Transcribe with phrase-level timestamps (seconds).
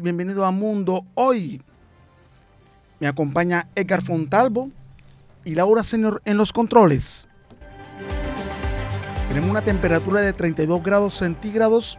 [0.00, 1.60] bienvenido a Mundo Hoy.
[3.00, 4.70] Me acompaña Edgar Fontalvo
[5.44, 7.28] y Laura Señor en los controles.
[9.28, 11.98] Tenemos una temperatura de 32 grados centígrados,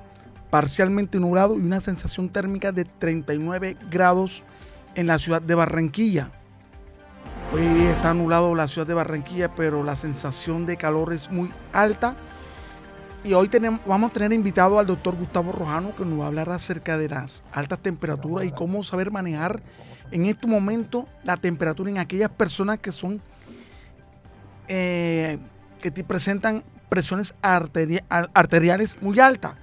[0.49, 4.41] parcialmente nublado y una sensación térmica de 39 grados
[4.95, 6.31] en la ciudad de Barranquilla.
[7.53, 7.61] Hoy
[7.95, 12.15] está nublado la ciudad de Barranquilla, pero la sensación de calor es muy alta
[13.25, 13.49] y hoy
[13.87, 17.09] vamos a tener invitado al doctor Gustavo Rojano que nos va a hablar acerca de
[17.09, 19.63] las altas temperaturas y cómo saber manejar
[20.11, 23.19] en este momento la temperatura en aquellas personas que son
[24.67, 25.39] eh,
[25.81, 29.55] que te presentan presiones arteriales muy altas.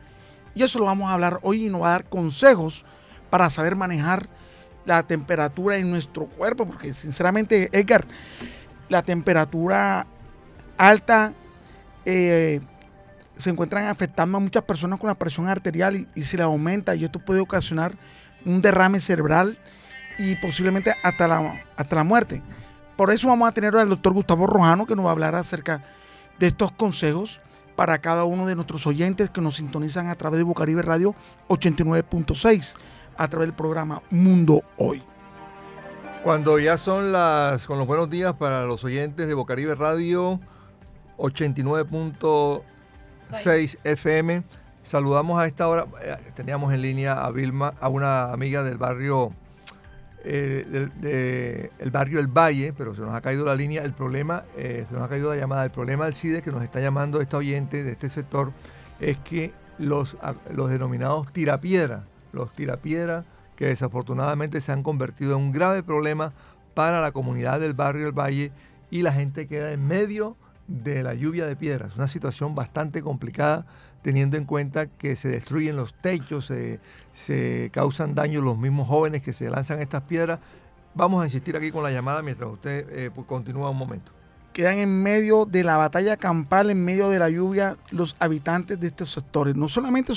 [0.55, 2.85] Y eso lo vamos a hablar hoy y nos va a dar consejos
[3.31, 4.27] para saber manejar
[4.85, 8.05] la temperatura en nuestro cuerpo, porque sinceramente, Edgar,
[8.89, 10.09] la temperatura
[10.77, 11.33] alta
[12.05, 12.61] eh,
[13.43, 16.95] se encuentran afectando a muchas personas con la presión arterial y, y si la aumenta
[16.95, 17.93] y esto puede ocasionar
[18.45, 19.59] un derrame cerebral
[20.19, 22.43] y posiblemente hasta la, hasta la muerte.
[22.97, 25.83] Por eso vamos a tener al doctor Gustavo Rojano que nos va a hablar acerca
[26.39, 27.41] de estos consejos
[27.77, 31.15] para cada uno de nuestros oyentes que nos sintonizan a través de Bocaribe Radio
[31.49, 32.77] 89.6,
[33.17, 35.03] a través del programa Mundo Hoy.
[36.23, 40.39] Cuando ya son las, con los buenos días para los oyentes de Bocaribe Radio
[41.17, 42.63] 89.6
[43.39, 44.43] 6 FM.
[44.83, 49.33] Saludamos a esta hora, eh, teníamos en línea a Vilma, a una amiga del barrio,
[50.25, 53.83] eh, el barrio El Valle, pero se nos ha caído la línea.
[53.83, 55.65] El problema, eh, se nos ha caído la llamada.
[55.65, 58.53] El problema del CIDE que nos está llamando esta oyente de este sector
[59.01, 60.17] es que los,
[60.53, 63.25] los denominados tirapiedra, los tirapiedra
[63.57, 66.33] que desafortunadamente se han convertido en un grave problema
[66.75, 68.53] para la comunidad del barrio El Valle
[68.91, 70.37] y la gente queda en medio
[70.73, 71.97] de la lluvia de piedras.
[71.97, 73.67] Una situación bastante complicada
[74.03, 76.51] teniendo en cuenta que se destruyen los techos,
[77.13, 80.41] se, causan daños los mismos jóvenes que se lanzan estas piedras.
[80.95, 84.13] Vamos a insistir aquí con la llamada mientras usted eh, pues, continúa un momento.
[84.53, 88.89] Quedan en medio de la batalla campal, en medio de la lluvia, los habitantes de
[88.89, 89.57] estos sectores.
[89.57, 90.13] No solamente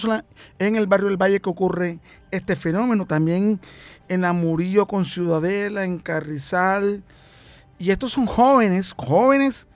[0.59, 1.99] en el barrio del Valle que ocurre
[2.31, 3.61] este fenómeno, también
[4.09, 7.03] en la Murillo con Ciudadela, en Carrizal.
[7.77, 9.69] Y estos son jóvenes, jóvenes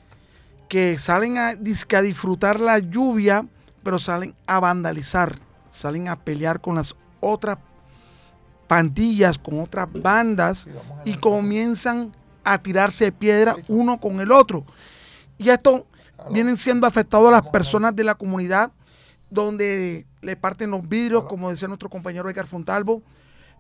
[0.69, 3.46] que salen a, a disfrutar la lluvia,
[3.84, 5.38] pero salen a vandalizar,
[5.72, 7.57] salen a pelear con las otras
[8.68, 10.69] pandillas, con otras bandas
[11.03, 12.12] y comienzan
[12.44, 14.63] a tirarse de piedra uno con el otro.
[15.40, 15.88] Y esto
[16.29, 18.72] vienen siendo afectados a las personas de la comunidad
[19.31, 23.02] donde le parten los vidrios, como decía nuestro compañero Edgar Fontalvo,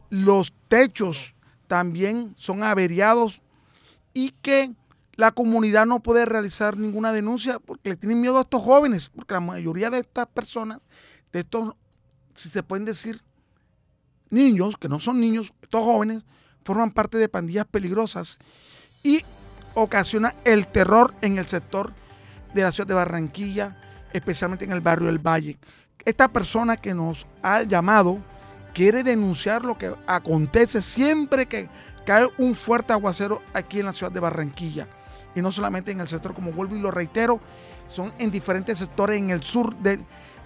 [0.09, 1.33] los techos
[1.67, 3.41] también son averiados
[4.13, 4.71] y que
[5.19, 9.33] la comunidad no puede realizar ninguna denuncia porque le tienen miedo a estos jóvenes, porque
[9.33, 10.81] la mayoría de estas personas,
[11.33, 11.75] de estos,
[12.35, 13.21] si se pueden decir,
[14.29, 16.23] niños, que no son niños, estos jóvenes,
[16.63, 18.39] forman parte de pandillas peligrosas
[19.03, 19.21] y
[19.73, 21.91] ocasiona el terror en el sector
[22.53, 23.77] de la ciudad de Barranquilla,
[24.13, 25.59] especialmente en el barrio del Valle.
[26.05, 28.19] Esta persona que nos ha llamado
[28.73, 31.67] quiere denunciar lo que acontece siempre que
[32.05, 34.87] cae un fuerte aguacero aquí en la ciudad de Barranquilla
[35.35, 37.39] y no solamente en el sector, como vuelvo y lo reitero,
[37.87, 39.99] son en diferentes sectores en el sur de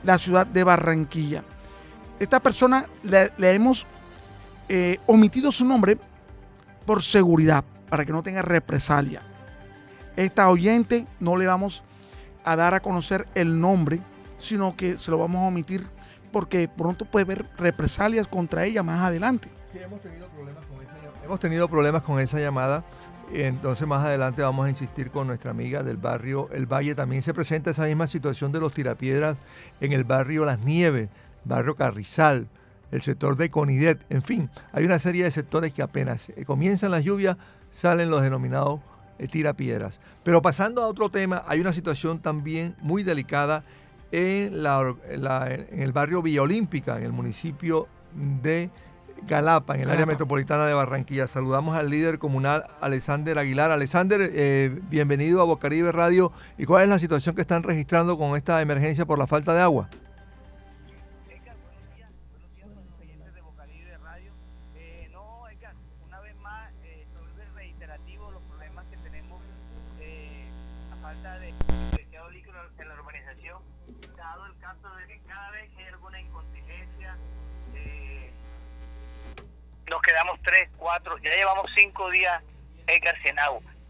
[0.04, 1.44] la ciudad de Barranquilla.
[2.20, 3.86] Esta persona le, hemos
[4.70, 5.98] eh, omitido su nombre
[6.86, 9.22] por seguridad, para que no tenga represalia.
[10.16, 11.84] Esta oyente no le vamos
[12.44, 14.00] a dar a conocer el nombre,
[14.40, 15.88] sino que se lo vamos a omitir
[16.32, 19.50] porque pronto puede haber represalias contra ella más adelante.
[19.72, 22.84] Sí, hemos tenido problemas con esa, hemos tenido problemas con esa llamada
[23.32, 26.96] entonces más adelante vamos a insistir con nuestra amiga del barrio El Valle.
[26.96, 29.38] También se presenta esa misma situación de los tirapiedras
[29.82, 31.10] en el barrio Las Nieves,
[31.46, 32.48] barrio Carrizal,
[32.92, 34.06] el sector de Conidet.
[34.10, 37.38] En fin, hay una serie de sectores que apenas comienzan las lluvias
[37.72, 38.80] salen los denominados
[39.20, 40.00] eh, tirapiedras.
[40.24, 43.64] Pero pasando a otro tema, hay una situación también muy delicada
[44.12, 47.88] en, en el barrio Villa Olímpica, en el municipio
[48.42, 48.70] de
[49.28, 51.28] Galapa, en el área metropolitana de Barranquilla.
[51.28, 53.72] Saludamos al líder comunal Alexander Aguilar.
[53.72, 56.32] Alexander, eh, bienvenido a Bocaribe Radio.
[56.58, 59.62] ¿Y cuál es la situación que están registrando con esta emergencia por la falta de
[59.62, 59.90] agua?
[75.64, 75.83] nos
[80.14, 82.40] quedamos tres, cuatro, ya llevamos cinco días
[82.86, 83.36] en sin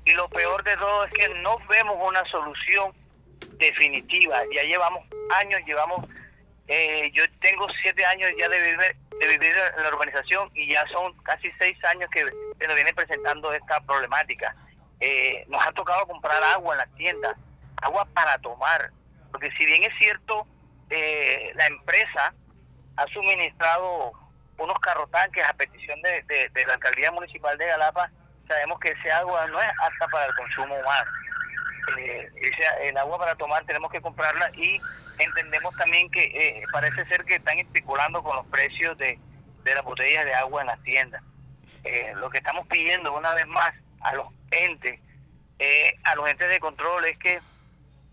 [0.05, 2.93] Y lo peor de todo es que no vemos una solución
[3.57, 4.41] definitiva.
[4.53, 5.03] Ya llevamos
[5.35, 6.07] años, llevamos,
[6.69, 10.87] eh, yo tengo siete años ya de vivir, de vivir en la urbanización y ya
[10.87, 14.55] son casi seis años que se nos viene presentando esta problemática.
[15.01, 17.35] Eh, nos ha tocado comprar agua en las tiendas,
[17.81, 18.91] agua para tomar,
[19.29, 20.47] porque si bien es cierto,
[20.89, 22.33] eh, la empresa
[22.95, 24.22] ha suministrado
[24.57, 28.11] unos carrotanques a petición de, la alcaldía municipal de Galapa,
[28.47, 31.11] sabemos que ese agua no es apta para el consumo humano.
[31.97, 32.31] Eh,
[32.83, 34.79] el agua para tomar tenemos que comprarla y
[35.19, 39.19] entendemos también que eh, parece ser que están especulando con los precios de,
[39.63, 41.21] de las botellas de agua en las tiendas.
[41.83, 44.99] Eh, lo que estamos pidiendo una vez más a los entes,
[46.03, 47.39] a los entes de control es que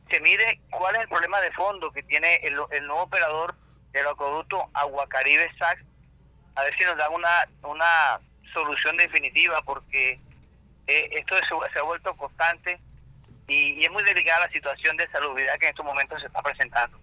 [0.08, 3.54] se mire cuál es el problema de fondo que tiene el, el nuevo operador
[3.92, 5.84] del acueducto Aguacaribe SAC
[6.54, 8.20] a ver si nos dan una, una
[8.52, 10.20] solución definitiva, porque
[10.86, 11.36] eh, esto
[11.72, 12.80] se, ha vuelto constante
[13.48, 16.98] y, es muy delicada la situación de salubridad que en estos momentos se está presentando.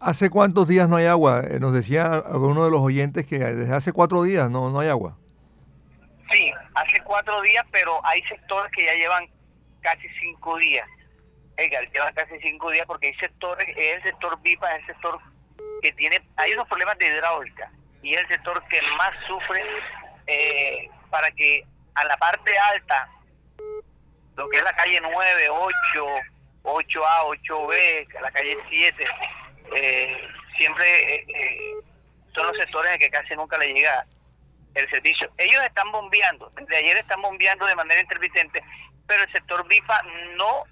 [0.00, 1.42] ¿Hace cuántos días no hay agua?
[1.48, 4.88] Eh, nos decía uno de los oyentes que desde hace cuatro días no, no hay
[4.88, 5.16] agua.
[6.30, 9.28] Sí, hace cuatro días, pero hay sectores que ya llevan
[9.80, 10.88] casi cinco días.
[11.56, 15.18] Edgar, llevan casi cinco días porque hay sectores, el sector VIPA, es el sector
[15.82, 17.70] que tiene, hay unos problemas de hidráulica
[18.02, 19.62] y el sector que más sufre
[20.26, 21.64] eh, para que
[21.94, 23.08] a la parte alta,
[24.36, 25.74] lo que es la calle 9, 8,
[26.62, 29.06] 8A, 8B, la calle 7,
[29.74, 31.74] eh, siempre eh,
[32.34, 34.06] son los sectores en que casi nunca le llega
[34.74, 35.30] el servicio.
[35.36, 38.62] Ellos están bombeando, desde ayer están bombeando de manera intermitente,
[39.06, 40.02] pero el sector BIPA
[40.36, 40.64] no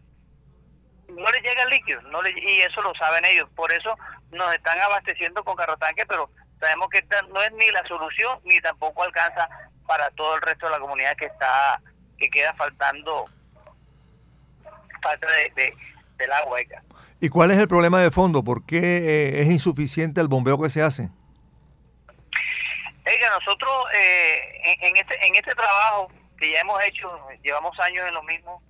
[1.09, 3.97] no le llega el líquido, no le, y eso lo saben ellos, por eso
[4.31, 8.61] nos están abasteciendo con carrotanque, pero Sabemos que esta no es ni la solución ni
[8.61, 9.49] tampoco alcanza
[9.87, 11.81] para todo el resto de la comunidad que está
[12.19, 13.27] que queda faltando
[15.01, 15.75] falta de,
[16.17, 16.59] del agua.
[17.21, 18.43] ¿Y cuál es el problema de fondo?
[18.43, 21.09] ¿Por qué eh, es insuficiente el bombeo que se hace?
[23.07, 27.09] Oiga, nosotros eh, en, este en este trabajo que ya hemos hecho,
[27.43, 28.63] llevamos años en lo mismo,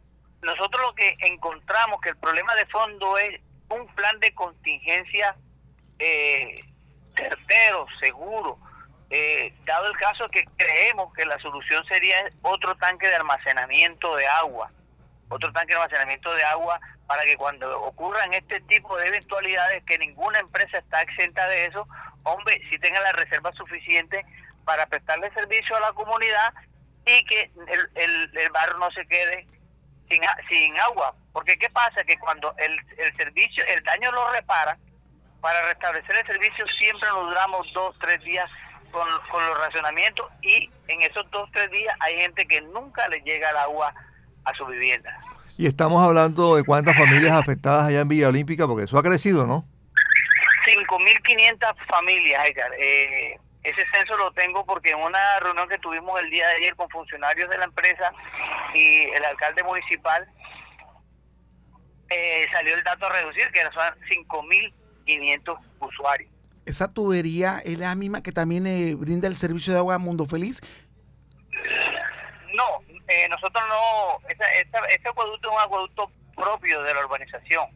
[0.43, 5.37] nosotros lo que encontramos que el problema de fondo es un plan de contingencia
[5.99, 6.61] eh,
[7.19, 8.59] certero, seguro,
[9.11, 14.27] eh, dado el caso que creemos que la solución sería otro tanque de almacenamiento de
[14.27, 14.71] agua,
[15.29, 19.99] otro tanque de almacenamiento de agua para que cuando ocurran este tipo de eventualidades, que
[19.99, 21.89] ninguna empresa está exenta de eso,
[22.23, 24.25] hombre, si tenga la reserva suficiente
[24.65, 26.53] para prestarle servicio a la comunidad
[27.07, 27.51] y que
[27.95, 29.47] el, el, barrio no se quede
[30.11, 31.15] sin, sin agua.
[31.33, 32.05] Porque ¿qué pasa?
[32.05, 34.77] Que cuando el, el servicio, el daño lo repara,
[35.41, 38.49] para restablecer el servicio siempre nos duramos dos, tres días
[38.91, 43.51] con, los racionamientos y en esos dos, tres días hay gente que nunca le llega
[43.51, 43.95] el agua
[44.45, 45.17] a su vivienda.
[45.57, 49.47] Y estamos hablando de cuántas familias afectadas allá en Villa Olímpica, porque eso ha crecido,
[49.47, 49.65] ¿no?
[50.67, 52.71] 5.500 familias, Edgar.
[52.79, 56.77] Eh, ese censo lo tengo porque en una reunión que tuvimos el día de ayer
[56.77, 58.13] con funcionarios de la empresa
[58.75, 60.29] y el alcalde municipal,
[62.11, 63.95] eh, salió el dato a reducir, que son
[64.29, 64.73] 5.000
[65.09, 66.31] 500 usuarios.
[66.67, 70.61] ¿Esa tubería es la misma que también eh, brinda el servicio de agua Mundo Feliz?
[72.55, 72.65] No,
[73.09, 77.67] eh, nosotros no, ese acueducto es un acueducto propio de la urbanización.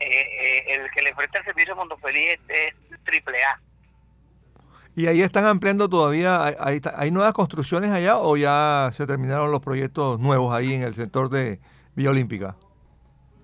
[0.00, 3.60] Eh, el que le presta el servicio a Mundo Feliz es, triple A.
[4.94, 6.42] ¿Y ahí están ampliando todavía?
[6.58, 10.94] ¿Hay, ¿Hay nuevas construcciones allá o ya se terminaron los proyectos nuevos ahí en el
[10.94, 11.60] sector de
[11.94, 12.56] Villa Olímpica?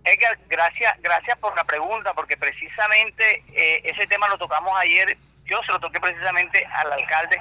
[0.04, 5.16] Edgar, gracias, gracias por la pregunta, porque precisamente eh, ese tema lo tocamos ayer.
[5.44, 7.40] Yo se lo toqué precisamente al alcalde.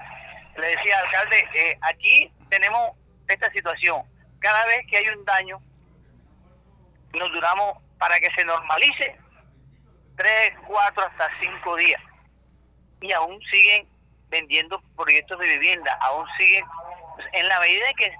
[0.57, 2.91] Le decía, alcalde, eh, aquí tenemos
[3.27, 4.03] esta situación.
[4.39, 5.61] Cada vez que hay un daño,
[7.13, 9.17] nos duramos para que se normalice
[10.17, 12.01] tres, cuatro, hasta cinco días.
[13.01, 13.87] Y aún siguen
[14.29, 16.65] vendiendo proyectos de vivienda, aún siguen,
[17.33, 18.13] en la medida que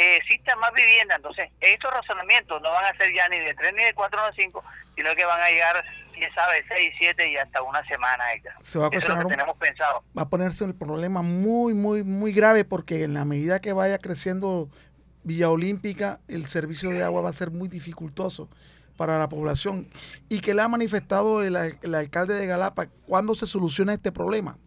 [0.00, 1.16] eh, existan más viviendas.
[1.16, 4.26] Entonces, estos razonamientos no van a ser ya ni de 3 ni de 4 ni
[4.36, 4.64] de 5,
[4.96, 8.54] sino que van a llegar quién sabe, seis, siete y hasta una semana, Edgar.
[8.62, 10.04] Se va a Eso es lo que ocasionar un- tenemos pensado.
[10.18, 13.98] va a ponerse el problema muy, muy, muy grave porque en la medida que vaya
[13.98, 14.68] creciendo
[15.22, 18.48] Villa Olímpica, el servicio de agua va a ser muy dificultoso
[18.96, 19.88] para la población.
[20.28, 22.86] ¿Y que le ha manifestado el, el alcalde de Galapa?
[23.06, 24.58] ¿Cuándo se soluciona este problema?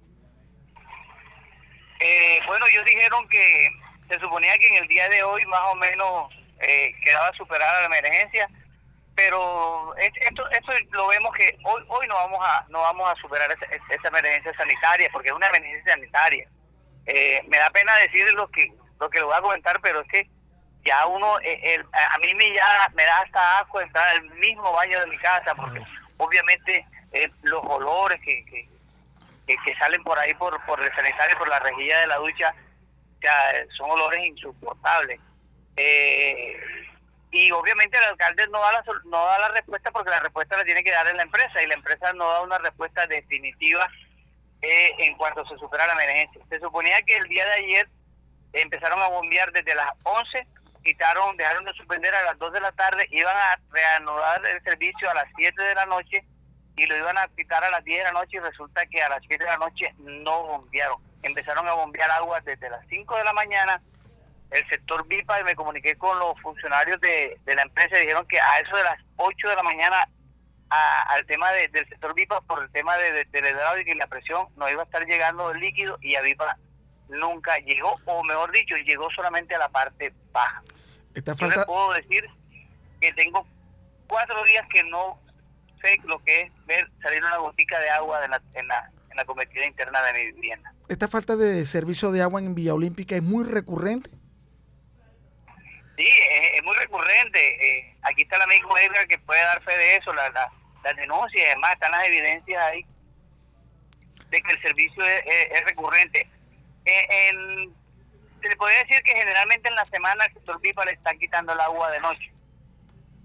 [2.00, 3.68] Eh, bueno, ellos dijeron que
[4.12, 7.86] se suponía que en el día de hoy más o menos eh, quedaba superada la
[7.98, 8.48] emergencia,
[9.16, 13.16] pero es- esto esto lo vemos que hoy hoy no vamos a no vamos a
[13.22, 16.48] superar esa, esa emergencia sanitaria porque es una emergencia sanitaria.
[17.06, 20.08] Eh, me da pena decir lo que lo que le voy a comentar, pero es
[20.08, 20.30] que
[20.84, 25.00] ya uno eh, a mí me ya me da hasta asco entrar al mismo baño
[25.00, 25.82] de mi casa porque
[26.18, 28.70] obviamente eh, los olores que, que
[29.48, 32.54] que, que salen por ahí por, por el sanitario, por la rejilla de la ducha,
[33.78, 35.20] son olores insoportables.
[35.78, 36.60] Eh,
[37.32, 40.66] y obviamente el alcalde no da, la, no da la respuesta porque la respuesta la
[40.66, 43.90] tiene que dar en la empresa y la empresa no da una respuesta definitiva
[44.62, 46.42] eh, en cuanto se supera la emergencia.
[46.50, 47.90] Se suponía que el día de ayer
[48.54, 50.46] empezaron a bombear desde las 11,
[50.84, 55.10] quitaron, dejaron de suspender a las 2 de la tarde, iban a reanudar el servicio
[55.10, 56.26] a las 7 de la noche
[56.76, 59.10] y lo iban a quitar a las 10 de la noche y resulta que a
[59.10, 61.11] las 7 de la noche no bombearon.
[61.24, 63.82] Empezaron a bombear agua desde las 5 de la mañana.
[64.50, 68.28] El sector VIPA, y me comuniqué con los funcionarios de, de la empresa y dijeron
[68.28, 70.08] que a eso de las 8 de la mañana
[70.70, 73.92] a- al tema de- del sector VIPA por el tema de, de, de la hidráulica
[73.92, 76.58] y la presión no iba a estar llegando el líquido y a VIPA
[77.10, 80.62] nunca llegó, o mejor dicho, llegó solamente a la parte baja.
[81.14, 82.26] Esta Yo le falta, puedo decir
[83.02, 83.46] que tengo
[84.08, 85.20] cuatro días que no
[85.82, 89.18] sé lo que es ver salir una gotica de agua de la- en, la, en
[89.18, 90.74] la convertida interna de mi vivienda.
[90.92, 94.10] Esta falta de servicio de agua en Villa Olímpica es muy recurrente.
[95.98, 96.08] Sí,
[96.54, 97.40] es, muy recurrente.
[97.40, 100.52] Eh, aquí está el amigo Edgar que puede dar fe de eso, la, la,
[100.84, 102.86] las denuncias, además están las evidencias ahí
[104.30, 106.30] de que el servicio es, recurrente.
[106.84, 107.70] Eh,
[108.42, 111.54] se le podría decir que generalmente en la semana el sector pipa le está quitando
[111.54, 112.34] el agua de noche.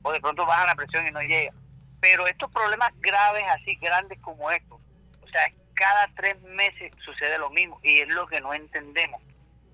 [0.02, 1.52] O de pronto baja la presión y no llega.
[2.00, 4.80] Pero estos problemas graves, así grandes como estos,
[5.20, 9.22] o sea, cada tres meses sucede lo mismo y es lo que no entendemos.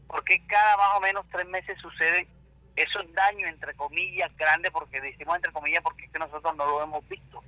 [0.07, 2.29] ¿Por qué cada más o menos tres meses suceden
[2.77, 4.73] esos daños, entre comillas, grandes?
[4.73, 7.43] Porque decimos entre comillas porque es que nosotros no lo hemos visto.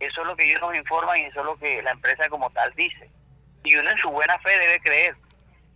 [0.00, 2.50] Eso es lo que ellos nos informan y eso es lo que la empresa como
[2.50, 3.10] tal dice.
[3.62, 5.16] Y uno en su buena fe debe creer.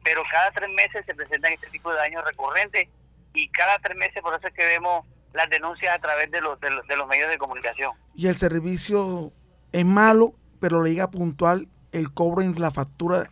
[0.03, 2.89] Pero cada tres meses se presentan este tipo de daños recurrentes
[3.35, 6.59] y cada tres meses por eso es que vemos las denuncias a través de los,
[6.61, 7.93] de los, de los medios de comunicación.
[8.15, 9.33] Y el servicio
[9.71, 13.31] es malo, pero le llega puntual el cobro en la factura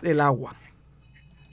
[0.00, 0.54] del agua.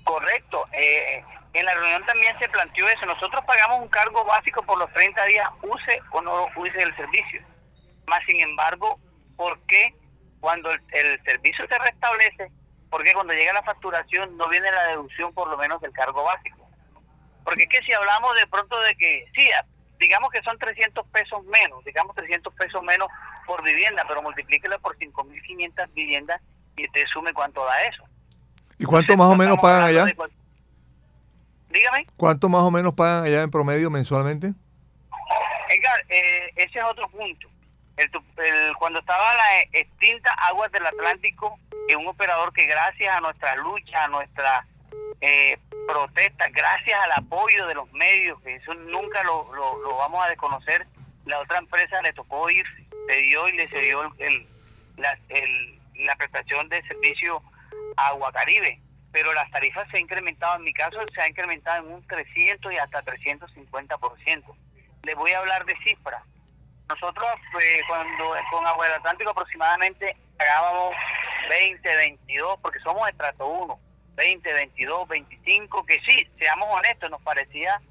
[0.04, 0.66] Correcto.
[0.72, 3.06] Eh, en la reunión también se planteó eso.
[3.06, 7.42] Nosotros pagamos un cargo básico por los 30 días, use o no use el servicio.
[8.08, 9.00] Más sin embargo,
[9.36, 9.96] ¿por qué
[10.40, 12.52] cuando el, el servicio se restablece,
[12.90, 16.24] por qué cuando llega la facturación no viene la deducción por lo menos del cargo
[16.24, 16.70] básico?
[17.44, 19.50] Porque es que si hablamos de pronto de que, sí,
[20.00, 23.08] digamos que son 300 pesos menos, digamos 300 pesos menos
[23.46, 26.42] por vivienda, pero multiplíquelo por 5.500 viviendas
[26.76, 28.04] y te sume cuánto da eso.
[28.78, 30.06] ¿Y cuánto Entonces, más o no menos pagan allá?
[30.06, 30.16] de
[31.70, 32.08] Dígame.
[32.18, 34.54] ¿Cuánto más o menos pagan allá en promedio mensualmente?
[35.70, 37.48] Edgar, eh, ese es otro punto.
[37.98, 43.22] El, el- cuando estaba la extinta Aguas del Atlántico, que un operador que gracias a
[43.22, 44.66] nuestra lucha, a nuestra
[45.22, 50.24] eh, protesta, gracias al apoyo de los medios, que eso nunca lo, lo, lo vamos
[50.26, 50.86] a desconocer,
[51.26, 52.66] la otra empresa le tocó ir,
[53.08, 54.48] se dio y le cedió el, el-
[54.98, 55.80] la, el-
[56.18, 57.42] prestación de servicio
[57.98, 58.80] a Agua Caribe.
[59.12, 62.72] Pero las tarifas se han incrementado, en mi caso se ha incrementado en un 300
[62.74, 64.44] y hasta 350%.
[65.04, 66.22] Les voy a hablar de cifras.
[66.90, 67.26] Nosotros
[67.62, 70.94] eh, cuando con Agua del Atlántico aproximadamente pagábamos
[71.50, 73.80] 20, 22, porque somos estrato 1,
[74.16, 77.82] 20, 22, 25, que sí, seamos honestos, nos parecía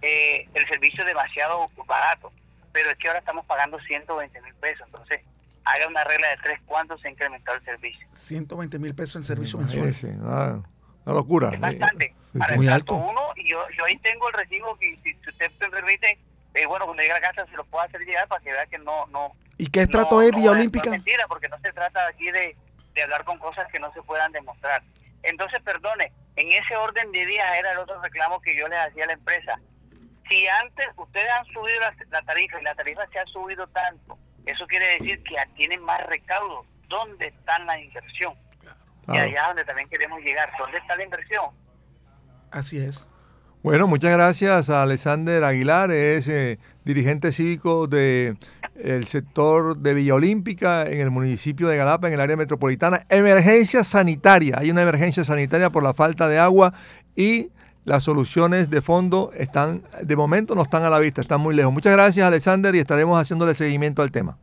[0.00, 2.32] eh, el servicio demasiado barato,
[2.78, 5.20] pero es que ahora estamos pagando 120 mil pesos, entonces
[5.64, 8.06] haga una regla de tres, ¿cuánto se ha incrementado el servicio?
[8.14, 9.78] 120 mil pesos en servicio mensual.
[9.88, 10.62] Imagínese, una,
[11.04, 11.50] una locura.
[11.52, 12.04] Es bastante.
[12.04, 12.94] Eh, Para muy el alto.
[12.94, 16.20] estrato 1, y yo, yo ahí tengo el recibo que si, si usted me permite,
[16.54, 18.66] eh, bueno, cuando llegue a la casa se lo puedo hacer llegar para que vea
[18.66, 20.90] que no, no, ¿Y qué estrato no, es no, Villa no es Olímpica?
[20.90, 22.56] mentira, porque no se trata aquí de,
[22.94, 24.84] de hablar con cosas que no se puedan demostrar.
[25.24, 29.02] Entonces, perdone, en ese orden de días era el otro reclamo que yo les hacía
[29.02, 29.58] a la empresa.
[30.28, 34.18] Si antes ustedes han subido la, la tarifa y la tarifa se ha subido tanto,
[34.46, 36.66] eso quiere decir que tienen más recaudos.
[36.88, 38.34] ¿Dónde está la inversión?
[39.08, 40.50] Y allá es donde también queremos llegar.
[40.58, 41.46] ¿Dónde está la inversión?
[42.50, 43.08] Así es.
[43.62, 48.36] Bueno, muchas gracias a Alexander Aguilar, es eh, dirigente cívico de
[48.76, 53.04] el sector de Villa Olímpica, en el municipio de Galapa, en el área metropolitana.
[53.08, 54.56] Emergencia sanitaria.
[54.58, 56.72] Hay una emergencia sanitaria por la falta de agua
[57.16, 57.50] y
[57.88, 61.72] las soluciones de fondo están, de momento no están a la vista, están muy lejos.
[61.72, 64.36] Muchas gracias, Alexander, y estaremos haciéndole seguimiento al tema.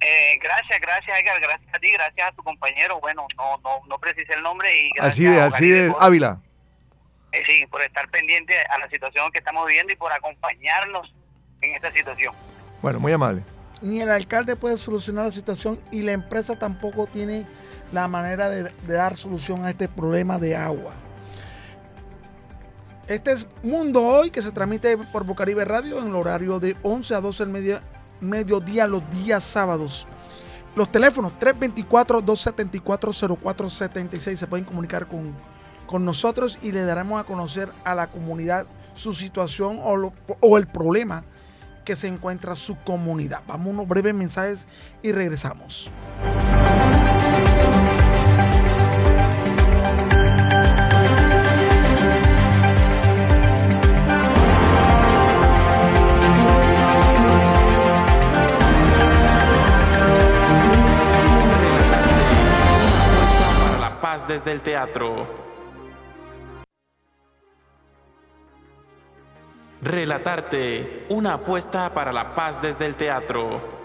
[0.00, 3.00] Eh, gracias, gracias, Edgar, gracias a ti, gracias a tu compañero.
[3.00, 6.40] Bueno, no, no, no precisé el nombre y así de, así de Ávila.
[7.30, 11.14] Eh, sí, por estar pendiente a la situación que estamos viviendo y por acompañarnos
[11.60, 12.34] en esta situación.
[12.82, 13.42] Bueno, muy amable.
[13.82, 17.46] Ni el alcalde puede solucionar la situación y la empresa tampoco tiene
[17.92, 20.92] la manera de, dar solución a este problema de agua.
[23.08, 27.14] Este es Mundo Hoy que se transmite por Bocaribe Radio en el horario de 11
[27.14, 27.78] a 12 del
[28.20, 30.08] mediodía los días sábados.
[30.74, 35.32] Los teléfonos 324-274-0476 se pueden comunicar con,
[35.86, 40.66] con, nosotros y le daremos a conocer a la comunidad su situación o, o el
[40.66, 41.22] problema
[41.84, 43.42] que se encuentra su comunidad.
[43.46, 44.66] Vamos a unos breves mensajes
[45.00, 45.92] y regresamos.
[64.26, 65.26] Desde el teatro.
[69.82, 73.76] Relatarte, una apuesta para la paz desde el teatro.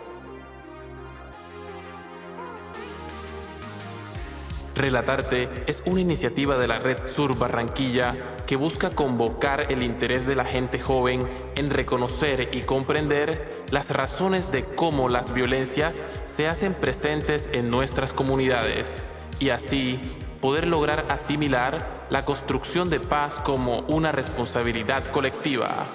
[4.73, 8.15] Relatarte es una iniciativa de la Red Sur Barranquilla
[8.47, 14.51] que busca convocar el interés de la gente joven en reconocer y comprender las razones
[14.51, 19.05] de cómo las violencias se hacen presentes en nuestras comunidades
[19.41, 19.99] y así
[20.41, 25.85] poder lograr asimilar la construcción de paz como una responsabilidad colectiva.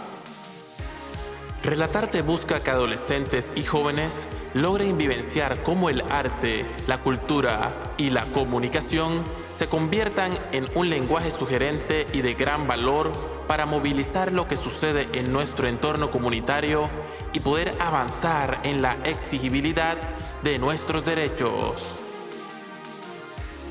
[1.62, 8.24] Relatarte busca que adolescentes y jóvenes logren vivenciar cómo el arte, la cultura y la
[8.26, 13.10] comunicación se conviertan en un lenguaje sugerente y de gran valor
[13.48, 16.88] para movilizar lo que sucede en nuestro entorno comunitario
[17.32, 19.96] y poder avanzar en la exigibilidad
[20.44, 22.05] de nuestros derechos.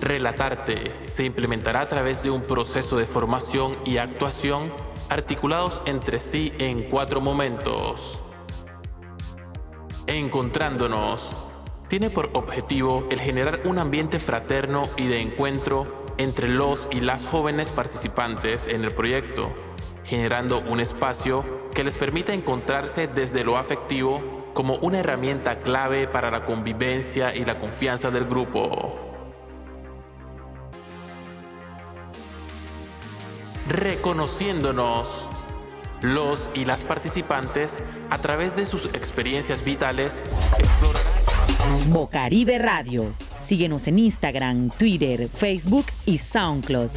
[0.05, 4.71] Relatarte se implementará a través de un proceso de formación y actuación
[5.09, 8.21] articulados entre sí en cuatro momentos.
[10.05, 11.47] Encontrándonos
[11.87, 17.25] tiene por objetivo el generar un ambiente fraterno y de encuentro entre los y las
[17.25, 19.55] jóvenes participantes en el proyecto,
[20.03, 26.29] generando un espacio que les permita encontrarse desde lo afectivo como una herramienta clave para
[26.29, 29.04] la convivencia y la confianza del grupo.
[33.75, 35.29] Reconociéndonos.
[36.01, 40.21] Los y las participantes, a través de sus experiencias vitales,
[40.59, 41.91] explorarán.
[41.91, 43.13] Bocaribe Radio.
[43.41, 46.89] Síguenos en Instagram, Twitter, Facebook y SoundCloud.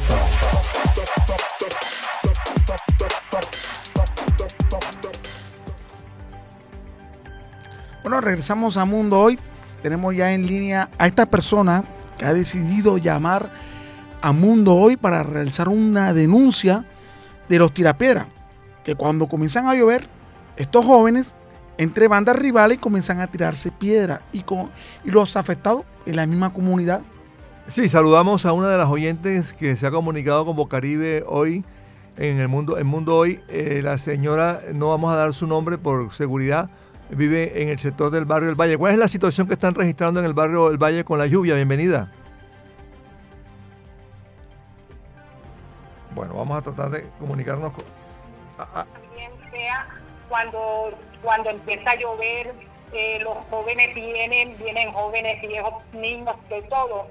[8.01, 9.39] Bueno, regresamos a Mundo Hoy.
[9.81, 11.83] Tenemos ya en línea a esta persona
[12.17, 13.51] que ha decidido llamar
[14.21, 16.85] a Mundo Hoy para realizar una denuncia
[17.47, 18.27] de los tirapiedras,
[18.83, 20.07] que cuando comienzan a llover,
[20.57, 21.35] estos jóvenes
[21.77, 24.69] entre bandas rivales comienzan a tirarse piedra y, con,
[25.05, 27.01] y los afectados en la misma comunidad.
[27.69, 31.63] Sí, saludamos a una de las oyentes que se ha comunicado con Bocaribe hoy
[32.17, 33.39] en el mundo, en mundo hoy.
[33.47, 36.69] Eh, la señora, no vamos a dar su nombre por seguridad,
[37.09, 38.77] vive en el sector del barrio del Valle.
[38.77, 41.55] ¿Cuál es la situación que están registrando en el barrio del Valle con la lluvia?
[41.55, 42.11] Bienvenida.
[46.11, 47.85] Bueno, vamos a tratar de comunicarnos con...
[50.27, 50.91] Cuando,
[51.23, 52.53] cuando empieza a llover,
[52.93, 57.07] eh, los jóvenes vienen, vienen jóvenes, viejos, niños, de todo.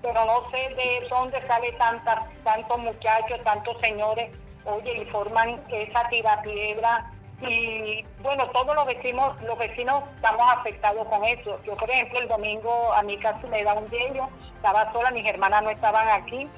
[0.00, 4.30] Pero no sé de dónde sale tantas, tantos muchachos, tantos señores,
[4.64, 7.10] oye, y forman esa tirapiedra.
[7.42, 11.60] Y bueno, todos los vecinos, los vecinos estamos afectados con eso.
[11.64, 15.26] Yo, por ejemplo, el domingo a mi casa me da un hielo, estaba sola, mis
[15.26, 16.48] hermanas no estaban aquí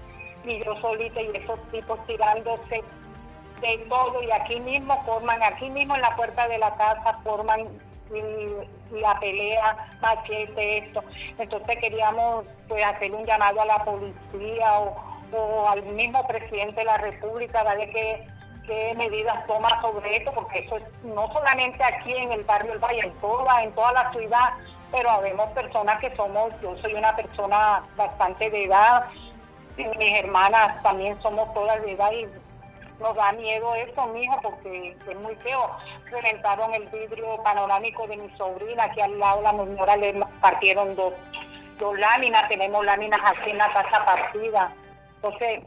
[0.45, 2.83] y yo solita y esos tipos tirándose
[3.61, 7.67] de todo y aquí mismo forman, aquí mismo en la puerta de la casa forman
[8.93, 11.03] la pelea, machete, esto.
[11.39, 16.99] Entonces queríamos pues hacer un llamado a la policía o, al mismo presidente de la
[16.99, 17.89] República, ¿vale?
[17.89, 18.27] Que,
[18.67, 22.79] qué medidas toma sobre esto, porque eso es no solamente aquí en el barrio del
[22.79, 24.51] Valle, en toda, en toda la ciudad,
[24.91, 29.07] pero habemos personas que somos, yo soy una persona bastante de edad,
[29.77, 32.27] mis hermanas también somos todas de edad y
[33.01, 35.71] nos da miedo eso, mijo, porque es muy feo.
[36.11, 41.13] Reventaron el vidrio panorámico de mi sobrina, aquí al lado la señora le partieron dos,
[41.79, 44.73] dos láminas, tenemos láminas así en la casa partida.
[45.17, 45.65] Entonces,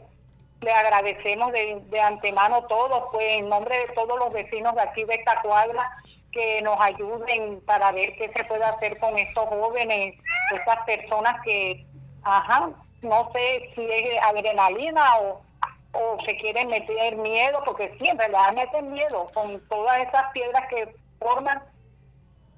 [0.60, 5.04] le agradecemos de, de antemano todos, pues en nombre de todos los vecinos de aquí
[5.04, 5.90] de esta cuadra,
[6.32, 10.14] que nos ayuden para ver qué se puede hacer con estos jóvenes,
[10.54, 11.86] estas personas que,
[12.22, 12.70] ajá,
[13.02, 15.40] no sé si es adrenalina o,
[15.92, 20.94] o se quieren meter miedo, porque siempre le meten miedo con todas esas piedras que
[21.18, 21.62] forman,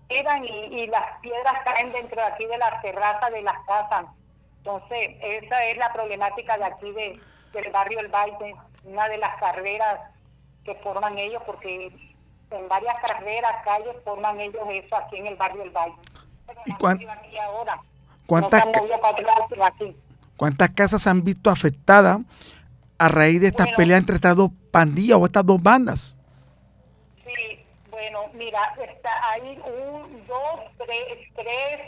[0.08, 4.06] quedan y, y las piedras caen dentro de aquí de las terrazas de las casas.
[4.58, 7.20] Entonces, esa es la problemática de aquí de,
[7.52, 10.00] del barrio El Valle, una de las carreras
[10.64, 11.90] que forman ellos, porque
[12.50, 15.94] en varias carreras, calles, forman ellos eso aquí en el barrio El Valle.
[16.66, 17.80] ¿Y cuán- Aquí ahora.
[18.26, 18.64] cuántas
[19.56, 19.96] No aquí.
[20.40, 22.18] ¿Cuántas casas se han visto afectadas
[22.96, 23.76] a raíz de estas Bueno.
[23.76, 26.16] peleas entre estas dos pandillas o estas dos bandas?
[27.26, 31.80] Sí, bueno, mira, está ahí un, dos, tres, tres,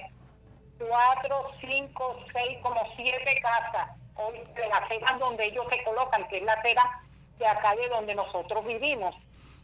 [0.79, 3.89] cuatro, cinco, seis, como siete casas.
[4.17, 7.01] Hoy, de la acera donde ellos se colocan, que es la acera
[7.39, 9.15] de acá de donde nosotros vivimos.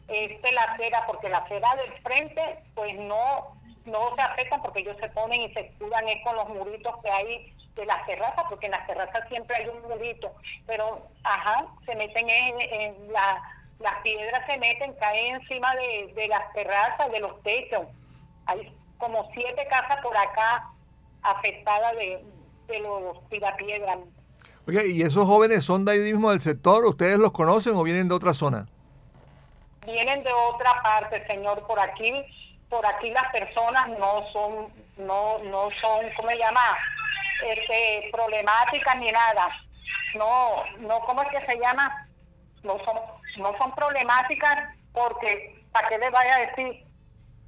[0.07, 4.81] Esta es la acera, porque la acera del frente, pues no, no se afectan porque
[4.81, 8.43] ellos se ponen y se escudan es con los muritos que hay de las terrazas,
[8.49, 10.33] porque en las terrazas siempre hay un murito,
[10.67, 13.41] pero ajá, se meten en, en la,
[13.79, 17.87] las piedras se meten, caen encima de, de las terrazas, de los techos.
[18.45, 20.69] Hay como siete casas por acá
[21.21, 22.23] afectadas de,
[22.67, 23.97] de los tirapiedras.
[24.67, 26.85] Oiga, ¿y esos jóvenes son de ahí mismo del sector?
[26.85, 28.67] ¿Ustedes los conocen o vienen de otra zona?
[29.85, 32.23] vienen de otra parte, señor, por aquí,
[32.69, 36.61] por aquí las personas no son, no, no son, ¿cómo se llama?
[37.43, 39.49] Este, problemáticas ni nada.
[40.15, 42.07] No, no, ¿cómo es que se llama?
[42.63, 42.97] No son,
[43.37, 46.85] no son problemáticas porque, ¿para qué les vaya a decir?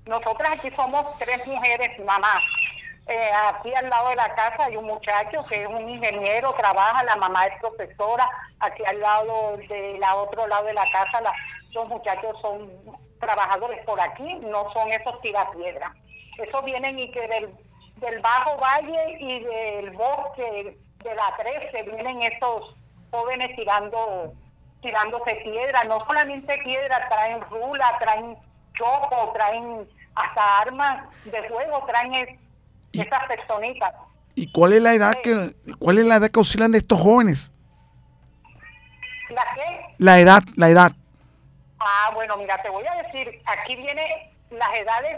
[0.06, 2.42] Nosotras aquí somos tres mujeres, mamá.
[3.08, 7.04] Eh, aquí al lado de la casa hay un muchacho que es un ingeniero, trabaja,
[7.04, 8.28] la mamá es profesora.
[8.60, 11.34] Aquí al lado de la otro lado de la casa, la,
[11.74, 12.72] los muchachos son
[13.22, 15.92] trabajadores por aquí, no son esos tirapiedras.
[16.38, 17.50] Esos vienen y que del,
[17.98, 22.76] del Bajo Valle y del bosque de la 13 vienen esos
[23.12, 24.34] jóvenes tirando
[24.82, 28.36] tirándose piedra, no solamente piedra, traen rula, traen
[28.74, 32.40] choco, traen hasta armas de fuego, traen es-
[32.94, 33.94] esas personitas.
[34.34, 37.54] ¿Y cuál es la edad que cuál es la edad que oscilan de estos jóvenes?
[39.30, 39.96] ¿La qué?
[39.98, 40.92] La edad, la edad.
[41.84, 45.18] Ah, bueno, mira, te voy a decir, aquí viene, las edades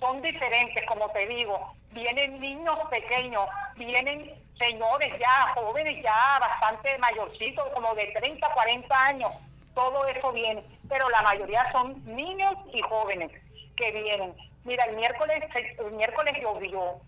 [0.00, 1.74] son diferentes, como te digo.
[1.90, 9.32] Vienen niños pequeños, vienen señores ya, jóvenes ya, bastante mayorcitos, como de 30, 40 años.
[9.74, 13.30] Todo eso viene, pero la mayoría son niños y jóvenes
[13.76, 14.34] que vienen.
[14.64, 15.44] Mira, el miércoles,
[15.78, 17.00] el miércoles llovió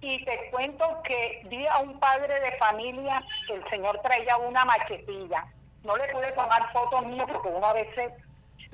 [0.00, 5.46] y te cuento que vi a un padre de familia, el señor traía una machetilla.
[5.82, 8.12] No le pude tomar fotos mías porque uno a veces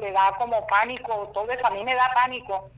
[0.02, 2.70] le da como pánico, todo eso a mí me da pánico.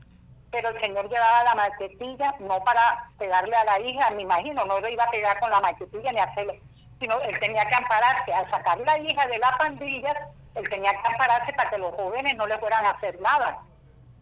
[0.51, 4.79] Pero el señor llevaba la machetilla no para pegarle a la hija, me imagino, no
[4.79, 6.61] le iba a pegar con la machetilla ni hacerle,
[6.99, 8.33] sino él tenía que ampararse.
[8.33, 12.35] Al sacar la hija de la pandilla, él tenía que ampararse para que los jóvenes
[12.35, 13.59] no le fueran a hacer nada.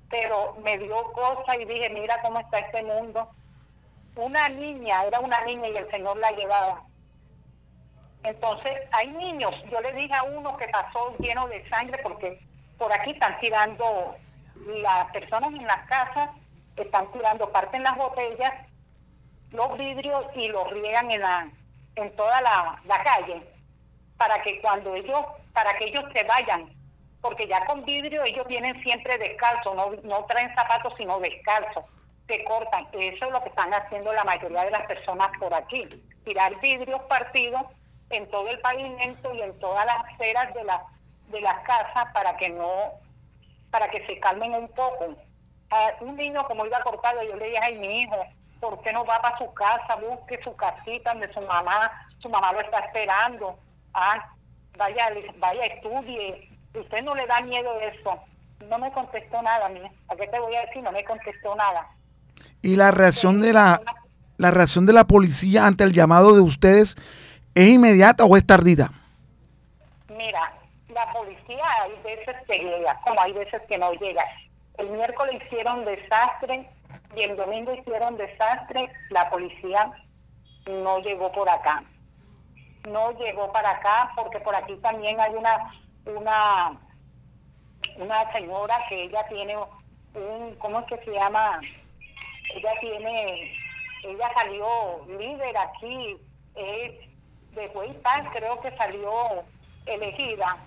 [0.10, 3.30] Pero me dio cosa y dije, mira cómo está este mundo
[4.16, 6.84] una niña, era una niña y el Señor la llevaba.
[8.24, 12.40] Entonces, hay niños, yo le dije a uno que pasó lleno de sangre porque
[12.84, 14.14] por aquí están tirando,
[14.66, 16.32] las personas en las casas
[16.76, 18.52] están tirando, parten las botellas,
[19.52, 21.50] los vidrios y los riegan en la
[21.96, 23.42] en toda la, la calle
[24.18, 25.22] para que cuando ellos,
[25.54, 26.74] para que ellos se vayan,
[27.22, 31.86] porque ya con vidrio ellos vienen siempre descalzos, no, no traen zapatos sino descalzos,
[32.28, 32.86] se cortan.
[32.92, 35.88] Eso es lo que están haciendo la mayoría de las personas por aquí,
[36.26, 37.64] tirar vidrios partidos
[38.10, 40.84] en todo el pavimento y en todas las aceras de la
[41.34, 42.94] de las casas para que no,
[43.70, 45.16] para que se calmen un poco.
[45.70, 48.18] A un niño como iba cortado, yo le dije, ay mi hijo,
[48.62, 49.96] ¿por qué no va para su casa?
[49.96, 53.60] Busque su casita donde su mamá, su mamá lo está esperando.
[53.94, 54.30] Ah,
[54.78, 56.50] vaya, vaya, estudie.
[56.74, 58.20] Usted no le da miedo eso.
[58.70, 59.92] No me contestó nada, mía.
[60.08, 60.82] ¿A qué te voy a decir?
[60.82, 61.90] No me contestó nada.
[62.62, 63.82] Y la reacción de la
[64.38, 66.96] la reacción de la policía ante el llamado de ustedes
[67.56, 68.92] es inmediata o es tardida?
[70.18, 70.54] Mira,
[70.94, 74.26] la policía hay veces que llega, como hay veces que no llega.
[74.78, 76.70] El miércoles hicieron desastre
[77.16, 78.92] y el domingo hicieron desastre.
[79.10, 79.92] La policía
[80.70, 81.84] no llegó por acá.
[82.90, 85.72] No llegó para acá porque por aquí también hay una
[86.06, 86.78] una,
[87.98, 91.60] una señora que ella tiene un, ¿cómo es que se llama?
[92.56, 93.54] Ella tiene,
[94.04, 94.68] ella salió
[95.18, 96.18] líder aquí,
[96.56, 96.92] es
[97.56, 99.44] de Huaypán, creo que salió
[99.86, 100.58] elegida.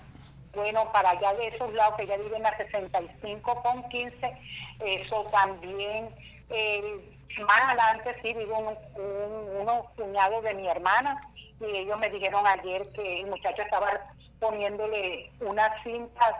[0.57, 4.37] Bueno, para allá de esos lados, que ella vive en la 65 con 15,
[4.81, 6.09] eso también.
[6.49, 11.21] eh, más adelante sí vive un, un- unos cuñados de mi hermana
[11.61, 13.89] y ellos me dijeron ayer que el muchacho estaba
[14.41, 16.35] poniéndole unas cintas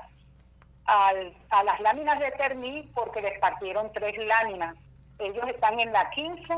[0.87, 4.75] al- a las láminas de Terni porque les partieron tres láminas.
[5.19, 6.55] Ellos están en la 15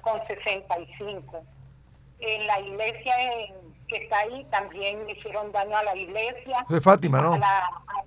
[0.00, 1.42] con 65.
[2.18, 6.64] En la iglesia en- que está ahí también hicieron daño a la iglesia.
[6.68, 7.34] Es Fátima, ¿no?
[7.34, 8.04] A la, a-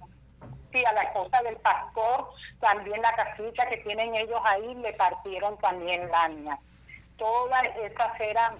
[0.72, 5.58] sí, a la esposa del pastor, también la casita que tienen ellos ahí le partieron
[5.60, 6.60] también láminas.
[7.18, 8.58] Todas esas eran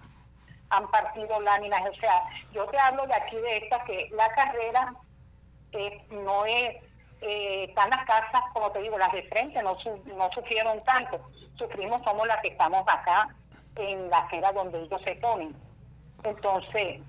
[0.72, 1.82] han partido láminas.
[1.90, 4.94] O sea, yo te hablo de aquí de esta que la carrera
[5.72, 6.76] eh, no es,
[7.22, 11.20] eh, están las casas, como te digo, las de frente no, su- no sufrieron tanto.
[11.58, 13.30] Sufrimos somos las que estamos acá
[13.76, 15.56] en la acera donde ellos se ponen.
[16.24, 17.02] Entonces,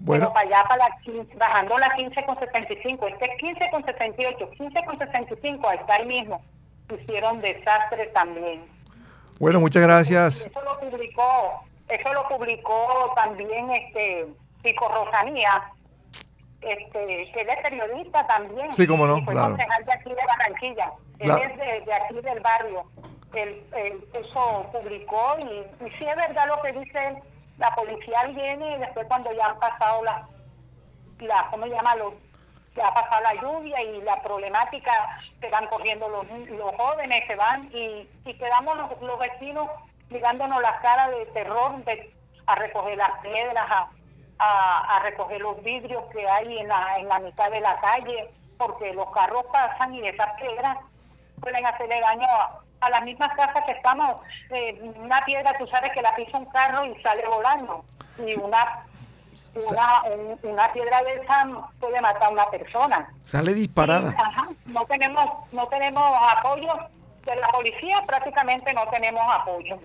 [0.00, 3.70] Bueno, pero para allá, para la 15, bajando la 15 con 75, este es 15
[3.70, 6.42] con 68, 15 con 65, está ahí mismo.
[6.94, 8.64] Hicieron desastre también.
[9.38, 10.46] bueno, muchas gracias.
[10.46, 14.26] Eso lo publicó, eso lo publicó también este
[14.62, 15.64] Pico Rosanía,
[16.60, 18.72] este, que él es periodista también.
[18.72, 19.50] Sí, cómo no, y fue claro.
[19.50, 20.92] concejal de aquí de Barranquilla.
[21.18, 21.42] Él Claro.
[21.44, 22.84] es de, de aquí del barrio.
[23.34, 27.16] Él, él eso publicó y, y sí es verdad lo que dice él.
[27.58, 30.22] La policía viene y después cuando ya han pasado las,
[31.20, 31.94] la, ¿cómo se llama?
[32.76, 37.34] Ya ha pasado la lluvia y la problemática, se van corriendo los, los jóvenes, se
[37.34, 39.68] van y, y quedamos los, los vecinos
[40.10, 41.82] mirándonos la cara de terror
[42.46, 43.90] a recoger las piedras, a,
[44.38, 48.30] a, a recoger los vidrios que hay en la, en la mitad de la calle,
[48.56, 50.78] porque los carros pasan y esas piedras
[51.40, 54.16] pueden hacerle daño a, a las mismas casas que estamos.
[54.50, 57.84] Eh, una piedra, tú sabes que la pisa un carro y sale volando.
[58.24, 58.84] Y una
[59.54, 61.46] una, un- una piedra de esa
[61.78, 63.08] puede matar a una persona.
[63.22, 64.14] Sale disparada.
[64.18, 66.02] Ajá, No tenemos, no tenemos
[66.36, 66.68] apoyo
[67.24, 69.78] de la policía, prácticamente no tenemos apoyo.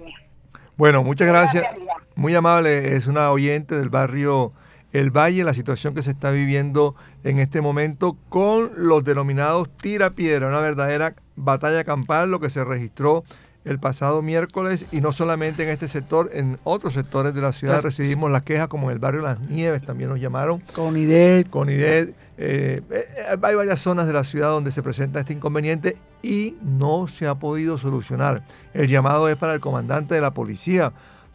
[0.75, 1.63] Bueno, muchas gracias.
[1.69, 1.93] realidad.
[2.15, 4.53] Muy amable, es una oyente del barrio
[4.91, 10.47] El Valle, la situación que se está viviendo en este momento con los denominados tirapiedra,
[10.47, 13.24] una verdadera batalla campal, lo que se registró
[13.65, 17.82] el pasado miércoles y no solamente en este sector, en otros sectores de la ciudad
[17.82, 21.50] recibimos las quejas, como en el barrio Las Nieves también nos llamaron, Con IDET.
[21.50, 22.10] con IDED.
[22.38, 23.06] eh, eh,
[23.41, 27.36] hay varias zonas de la ciudad donde se presenta este inconveniente y no se ha
[27.36, 28.43] podido solucionar.
[28.74, 30.91] El llamado es para el comandante de la policía,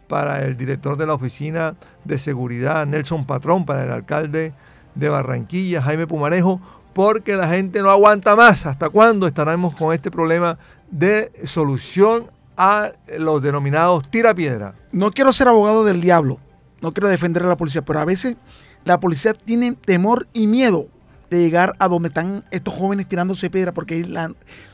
[0.06, 4.52] para el director de la oficina de seguridad, Nelson Patrón, para el alcalde
[4.94, 6.60] de Barranquilla, Jaime Pumarejo,
[6.92, 8.66] porque la gente no aguanta más.
[8.66, 10.58] ¿Hasta cuándo estaremos con este problema
[10.90, 14.74] de solución a los denominados tirapiedra?
[14.92, 16.38] No quiero ser abogado del diablo.
[16.80, 18.36] No quiero defender a la policía, pero a veces
[18.84, 20.86] la policía tiene temor y miedo
[21.30, 24.06] de llegar a donde están estos jóvenes tirándose piedra, porque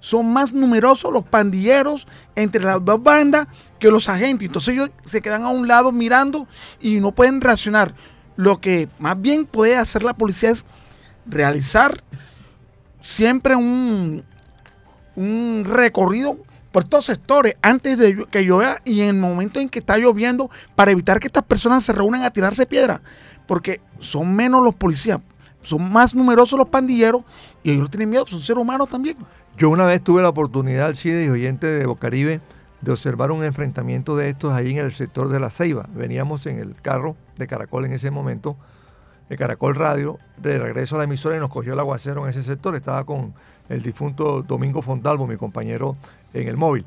[0.01, 3.49] son más numerosos los pandilleros entre las dos bandas
[3.79, 4.47] que los agentes.
[4.47, 6.47] Entonces ellos se quedan a un lado mirando
[6.81, 7.95] y no pueden reaccionar.
[8.37, 10.65] Lo que más bien puede hacer la policía es
[11.27, 12.03] realizar
[13.01, 14.25] siempre un,
[15.17, 16.39] un recorrido
[16.73, 20.51] por estos sectores antes de que llueva y en el momento en que está lloviendo
[20.75, 23.01] para evitar que estas personas se reúnan a tirarse piedra.
[23.47, 25.21] Porque son menos los policías,
[25.63, 27.23] son más numerosos los pandilleros
[27.63, 29.17] y ellos tienen miedo, son seres humanos también.
[29.57, 32.41] Yo una vez tuve la oportunidad, Alcide y oyente de Bocaribe,
[32.81, 35.89] de observar un enfrentamiento de estos ahí en el sector de la Ceiba.
[35.95, 38.57] Veníamos en el carro de Caracol en ese momento,
[39.29, 42.43] de Caracol Radio, de regreso a la emisora y nos cogió el aguacero en ese
[42.43, 42.75] sector.
[42.75, 43.35] Estaba con
[43.69, 45.97] el difunto Domingo Fontalvo, mi compañero,
[46.33, 46.85] en el móvil.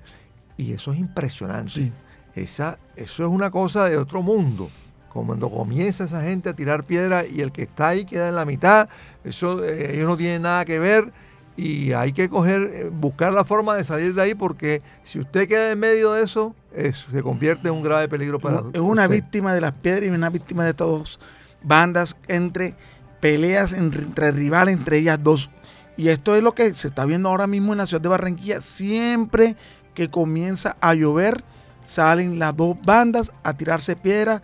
[0.57, 1.71] Y eso es impresionante.
[1.71, 1.91] Sí.
[2.35, 4.69] Esa, eso es una cosa de otro mundo.
[5.11, 8.45] Cuando comienza esa gente a tirar piedra y el que está ahí queda en la
[8.45, 8.87] mitad,
[9.23, 11.11] eso eh, ellos no tienen nada que ver
[11.55, 15.47] y hay que coger, eh, buscar la forma de salir de ahí porque si usted
[15.47, 19.05] queda en medio de eso, es- se convierte en un grave peligro para es una
[19.05, 19.15] usted.
[19.15, 21.19] víctima de las piedras y una víctima de estas dos
[21.63, 22.75] bandas entre
[23.19, 25.49] peleas entre, rivales, entre ellas dos.
[25.95, 28.61] Y esto es lo que se está viendo ahora mismo en la ciudad de Barranquilla.
[28.61, 29.55] Siempre
[29.93, 31.43] que comienza a llover,
[31.83, 34.41] salen las dos bandas a tirarse piedra,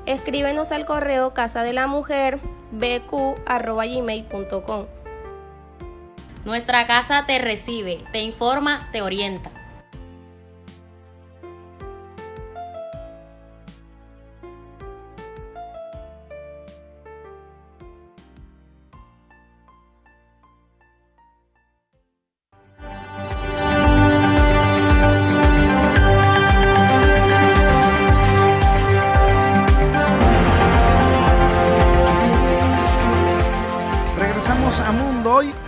[0.07, 2.39] Escríbenos al correo casa de la mujer
[2.71, 4.85] bq.gmail.com.
[6.43, 9.51] Nuestra casa te recibe, te informa, te orienta.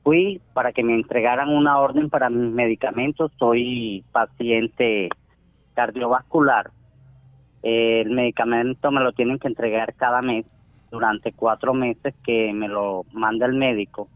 [0.08, 3.30] fui para que me entregaran una orden para mis medicamentos.
[3.38, 5.10] Soy paciente
[5.74, 6.72] cardiovascular.
[7.62, 10.46] el medicamento me lo tienen que entregar cada mes
[10.92, 14.08] durante cuatro meses que me lo manda el médico.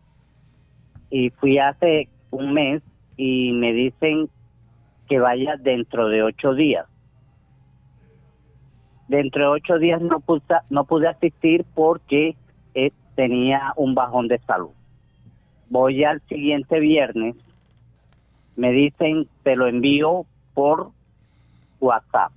[1.09, 2.81] Y fui hace un mes
[3.17, 4.29] y me dicen
[5.09, 6.85] que vaya dentro de ocho días.
[9.09, 12.37] Dentro de ocho días no pude, no pude asistir porque
[12.75, 14.71] eh, tenía un bajón de salud
[15.71, 17.35] voy al siguiente viernes,
[18.57, 20.91] me dicen, te lo envío por
[21.79, 22.33] WhatsApp,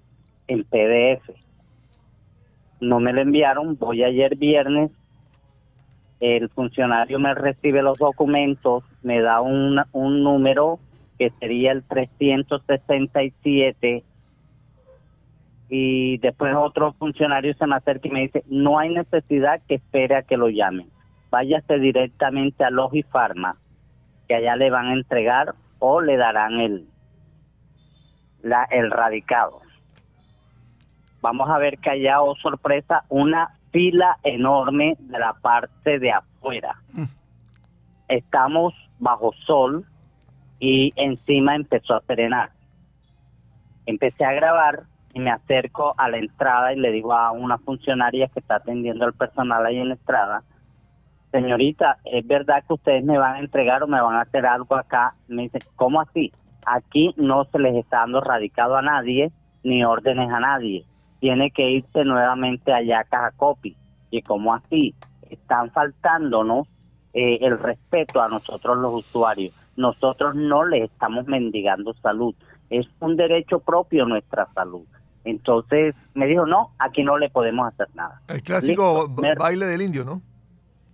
[0.47, 1.29] en PDF.
[2.81, 4.93] No me lo enviaron, voy ayer viernes,
[6.21, 10.79] el funcionario me recibe los documentos, me da un, un número
[11.19, 14.05] que sería el 367
[15.71, 20.15] y después otro funcionario se me acerca y me dice, no hay necesidad que espere
[20.15, 20.94] a que lo llamen
[21.35, 23.57] váyase directamente a Logifarma,
[24.29, 26.87] que allá le van a entregar o le darán el,
[28.41, 29.61] la, el radicado.
[31.21, 36.77] Vamos a ver que allá, oh sorpresa, una fila enorme de la parte de afuera.
[36.93, 37.07] Mm.
[38.07, 39.85] Estamos bajo sol
[40.61, 42.51] y encima empezó a serenar.
[43.87, 48.29] Empecé a grabar y me acerco a la entrada y le digo a una funcionaria
[48.29, 50.45] que está atendiendo al personal ahí en la entrada,
[51.35, 54.77] señorita, ¿es verdad que ustedes me van a entregar o me van a hacer algo
[54.77, 55.15] acá?
[55.27, 56.33] Me dice, ¿cómo así?
[56.65, 59.33] Aquí no se les está dando radicado a nadie
[59.65, 60.85] ni órdenes a nadie.
[61.19, 63.77] Tiene que irse nuevamente allá a Cajacopi.
[64.13, 64.95] ¿Y cómo así?
[65.29, 66.69] Están faltándonos
[67.15, 69.53] eh, el respeto a nosotros los usuarios.
[69.77, 72.33] Nosotros no les estamos mendigando salud.
[72.71, 74.85] Es un derecho propio nuestra salud.
[75.25, 78.21] Entonces me dijo, no, aquí no le podemos hacer nada.
[78.29, 80.23] El clásico Listo, baile del indio, ¿no?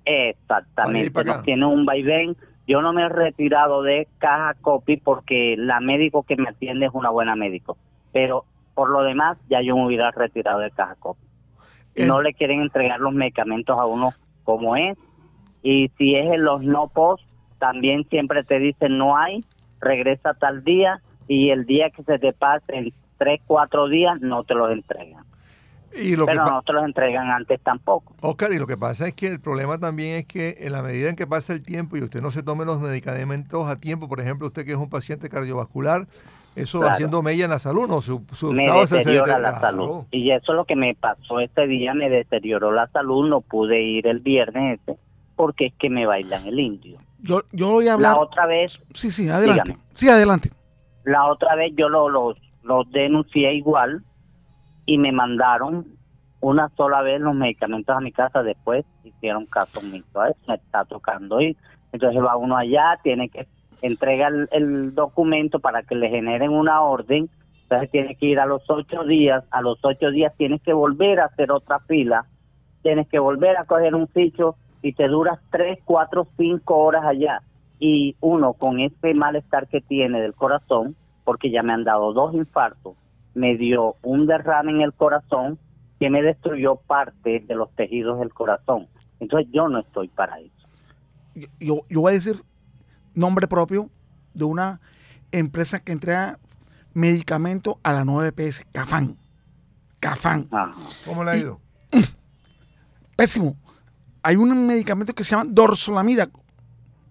[0.05, 2.36] Exactamente, nos tiene un vaivén.
[2.66, 6.92] Yo no me he retirado de caja copy porque la médico que me atiende es
[6.94, 7.76] una buena médico,
[8.12, 8.44] pero
[8.74, 11.20] por lo demás ya yo me hubiera retirado de caja copy.
[11.96, 14.12] Y no le quieren entregar los medicamentos a uno
[14.44, 14.96] como es.
[15.62, 17.24] Y si es en los no post,
[17.59, 19.40] también siempre te dicen no hay,
[19.80, 24.44] regresa tal día y el día que se te pase en tres, cuatro días no
[24.44, 25.24] te los entregan.
[25.95, 28.14] Y lo que Pero no te los entregan antes tampoco.
[28.20, 31.09] Oscar, y lo que pasa es que el problema también es que en la medida
[31.11, 34.20] en que pasa el tiempo y usted no se tome los medicamentos a tiempo, por
[34.20, 36.07] ejemplo, usted que es un paciente cardiovascular,
[36.55, 36.95] eso va Claro.
[36.95, 38.03] haciendo mella en la salud, ¿no?
[38.03, 40.05] Su, su me estado se- se deteriora la salud.
[40.12, 43.80] Y eso es lo que me pasó ese día, me deterioró la salud, no pude
[43.82, 44.97] ir el viernes ese,
[45.36, 46.99] porque es que me bailan el indio.
[47.20, 48.14] Yo, yo voy a hablar.
[48.14, 49.62] La otra vez, Sí, sí, adelante.
[49.72, 49.84] Dígame.
[49.93, 50.51] Sí, adelante.
[51.05, 54.05] la otra vez yo lo- los los denuncié igual
[54.91, 55.86] y me mandaron
[56.41, 60.57] una sola vez los medicamentos a mi casa, después hicieron caso omiso a eso, me
[60.57, 61.57] está tocando ir.
[61.93, 63.47] Entonces va uno allá, tiene que
[63.82, 67.30] entregar el, documento para que le generen una orden,
[67.62, 71.20] entonces tiene que ir a los ocho días, a los ocho días tienes que volver
[71.20, 72.26] a hacer otra fila,
[72.82, 77.43] tienes que volver a coger un ficho y te duras tres, cuatro, cinco horas allá.
[77.78, 82.34] Y uno con ese malestar que tiene del corazón, porque ya me han dado dos
[82.34, 82.97] infartos,
[83.35, 85.59] me dio un derrame en el corazón
[85.99, 88.89] que me destruyó parte de los tejidos del corazón.
[89.20, 91.49] Entonces yo no estoy para eso.
[91.61, 92.43] Yo, yo voy a decir
[93.14, 93.91] nombre propio
[94.35, 94.81] de una
[95.33, 96.39] empresa que entrega
[96.95, 99.16] medicamentos a la 9PS, Cafán.
[100.01, 100.49] Cafán.
[101.05, 101.61] ¿Cómo le ha ido?
[103.16, 103.57] Pésimo.
[104.22, 106.28] Hay un medicamento que se llama dorsolamida.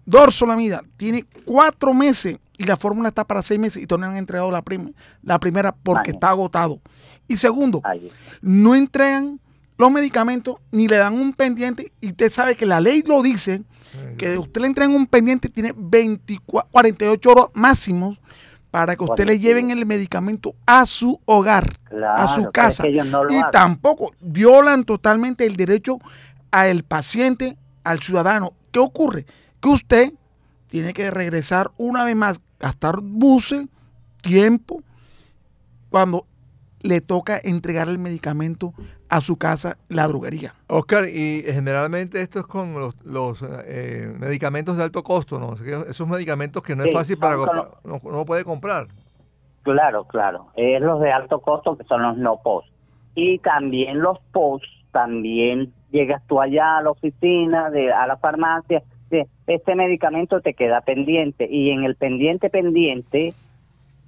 [0.04, 0.82] Dorsolamida.
[0.96, 4.50] Tiene cuatro meses y la fórmula está para seis meses y todavía no han entregado
[4.50, 4.92] la, prim-
[5.22, 6.14] la primera porque Ay.
[6.14, 6.80] está agotado.
[7.26, 8.10] Y segundo, Ay,
[8.42, 9.40] no entregan
[9.78, 13.62] los medicamentos ni le dan un pendiente y usted sabe que la ley lo dice
[14.18, 18.18] que usted le entregan un pendiente tiene 24, 48 horas máximos
[18.70, 21.76] para que usted le lleven el medicamento a su hogar,
[22.14, 22.82] a su es casa.
[22.84, 23.50] que ellos no lo y hacen.
[23.50, 25.98] tampoco violan totalmente el derecho
[26.52, 28.52] al paciente, al ciudadano.
[28.70, 29.24] ¿Qué ocurre?
[29.60, 30.12] Que usted
[30.70, 33.66] tiene que regresar una vez más, gastar buses,
[34.22, 34.82] tiempo,
[35.90, 36.26] cuando
[36.82, 38.72] le toca entregar el medicamento
[39.08, 40.54] a su casa, la droguería.
[40.68, 45.54] Oscar, y generalmente esto es con los, los, eh, medicamentos de alto costo, ¿no?
[45.88, 48.86] Esos medicamentos que no es fácil para compa- no, no puede comprar.
[49.62, 50.46] Claro, claro.
[50.54, 52.68] Es los de alto costo que son los no post.
[53.16, 58.82] Y también los post, también llegas tú allá a la oficina, de, a la farmacia,
[59.54, 61.48] este medicamento te queda pendiente.
[61.50, 63.34] Y en el pendiente pendiente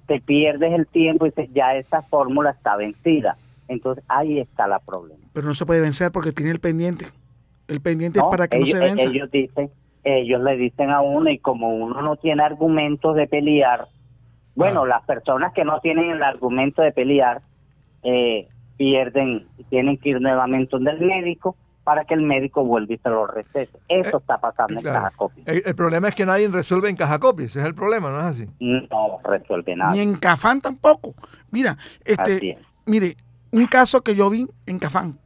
[0.07, 3.37] te pierdes el tiempo y dices, ya esa fórmula está vencida.
[3.67, 5.21] Entonces ahí está la problema.
[5.33, 7.05] Pero no se puede vencer porque tiene el pendiente.
[7.67, 9.09] El pendiente No, es para que ellos, no se venza.
[9.09, 9.69] ellos dicen,
[10.03, 13.87] ellos le dicen a uno y como uno no tiene argumentos de pelear,
[14.55, 17.41] bueno, las personas que no tienen el argumento de pelear
[18.03, 22.97] eh, pierden, tienen que ir nuevamente donde el médico para que el médico vuelva y
[22.97, 23.77] se lo recete.
[23.89, 25.01] Eso está pasando en Claro.
[25.03, 25.43] Caja Copia.
[25.47, 28.19] El, el problema es que nadie resuelve en caja copia, ese es el problema, ¿no
[28.19, 28.47] es así?
[28.59, 29.91] No resuelve nada.
[29.91, 31.13] Ni en Cafán tampoco.
[31.51, 32.57] Mira, este, es.
[32.85, 33.17] mire,
[33.51, 35.19] un caso que yo vi en Cafán.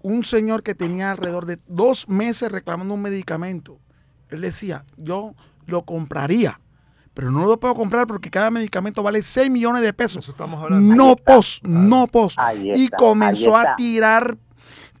[0.00, 3.78] Un señor que tenía alrededor de dos meses reclamando un medicamento.
[4.30, 5.34] Él decía, yo
[5.66, 6.60] lo compraría,
[7.14, 10.28] pero no lo puedo comprar porque cada medicamento vale 6 millones de pesos.
[10.28, 12.36] estamos No pos, no pos.
[12.74, 14.36] Y comenzó a tirar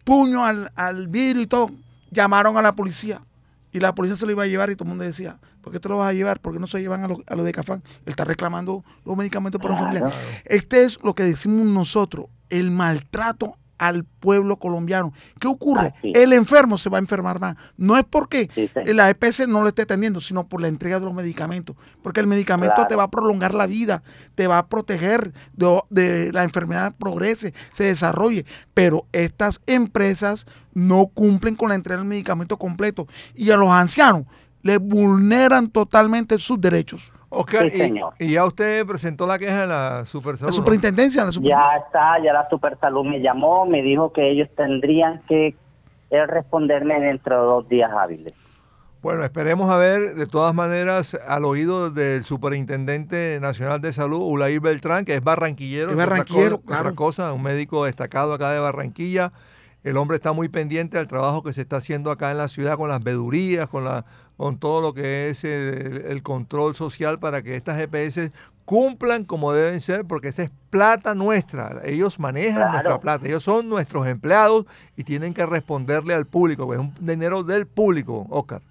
[0.04, 1.70] puño al, al vidrio y todo.
[2.10, 3.22] Llamaron a la policía
[3.72, 5.80] y la policía se lo iba a llevar y todo el mundo decía, ¿por qué
[5.80, 6.40] te lo vas a llevar?
[6.40, 7.82] ¿Por qué no se llevan a lo, a lo de Cafán?
[8.04, 10.12] Él está reclamando los medicamentos para un familiar.
[10.44, 15.12] Este es lo que decimos nosotros, el maltrato al pueblo colombiano.
[15.40, 15.92] ¿Qué ocurre?
[16.02, 17.56] El enfermo se va a enfermar más.
[17.76, 18.70] No es porque sí.
[18.94, 21.74] la EPS no lo esté atendiendo, sino por la entrega de los medicamentos.
[22.02, 22.88] Porque el medicamento Claro.
[22.88, 24.04] te va a prolongar la vida,
[24.36, 28.46] te va a proteger de, de la enfermedad progrese, se desarrolle.
[28.72, 33.08] Pero estas empresas no cumplen con la entrega del medicamento completo.
[33.34, 34.26] Y a los ancianos
[34.62, 37.10] les vulneran totalmente sus derechos.
[37.34, 38.14] Oscar, Sí, y- señor.
[38.18, 42.22] y, ya usted presentó la queja en la Super La superintendencia, la super- Ya está,
[42.22, 45.56] ya la Supersalud me llamó, me dijo que ellos tendrían que
[46.10, 48.34] eh, responderme dentro de dos días hábiles.
[49.00, 54.60] Bueno, esperemos a ver, de todas maneras, al oído del Superintendente Nacional de Salud, Ulair
[54.60, 55.88] Beltrán, que es barranquillero.
[55.88, 56.94] Es otra barranquillero, cosa- otra claro.
[56.94, 59.32] cosa, un médico destacado acá de Barranquilla.
[59.84, 62.76] el hombre está muy pendiente del trabajo que se está haciendo acá en la ciudad
[62.76, 64.04] con las vedurías, con, la,
[64.42, 68.32] con todo lo que es el, el control social para que estas GPS
[68.64, 71.80] cumplan como deben ser, porque esa es plata nuestra.
[71.84, 72.72] Ellos manejan Claro.
[72.72, 74.66] nuestra plata, ellos son nuestros empleados
[74.96, 78.62] y tienen que responderle al público, es un dinero del público, Oscar.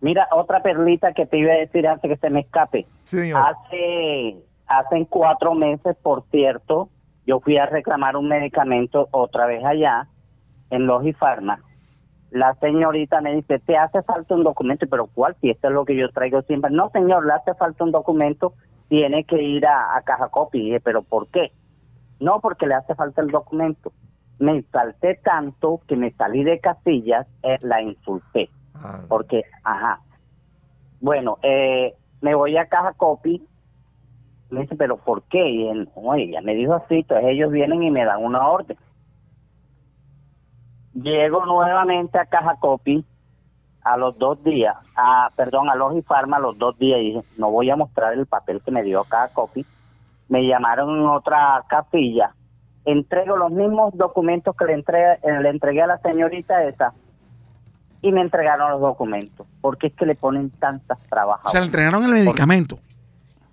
[0.00, 2.86] Mira, otra perlita que te iba a decir antes que se me escape.
[3.06, 3.42] Sí, señor.
[3.44, 4.36] Hace,
[4.68, 6.90] hace cuatro meses, por cierto,
[7.26, 10.06] yo fui a reclamar un medicamento otra vez allá,
[10.70, 11.58] en Logifarma.
[12.36, 15.34] La señorita me dice, te hace falta un documento, pero ¿cuál?
[15.40, 16.70] Si esto es lo que yo traigo siempre.
[16.70, 18.52] No, señor, le hace falta un documento,
[18.88, 20.58] tiene que ir a, a Caja Copy.
[20.58, 21.50] Y dije, ¿pero por qué?
[22.20, 23.90] No, porque le hace falta el documento.
[24.38, 28.50] Me salté tanto que me salí de casillas, eh, la insulté.
[28.74, 30.00] Ah, Porque, ajá.
[31.00, 33.42] Bueno, eh, me voy a Caja Copy.
[34.50, 35.48] Me dice, ¿pero por qué?
[35.48, 38.76] Y él, oye, ella me dijo así, entonces ellos vienen y me dan una orden.
[41.02, 43.04] Llego nuevamente a Caja Copy
[43.82, 47.50] a los dos días, a, perdón, a Logifarma a los dos días y dije, no
[47.50, 49.64] voy a mostrar el papel que me dio Caja Copy.
[50.28, 52.32] Me llamaron en otra capilla.
[52.84, 56.92] Entrego los mismos documentos que le, entre- eh, le entregué a la señorita esa
[58.02, 59.46] y me entregaron los documentos.
[59.60, 61.52] Porque es que le ponen tantas O trabajadoras.
[61.52, 62.78] sea, le entregaron el medicamento.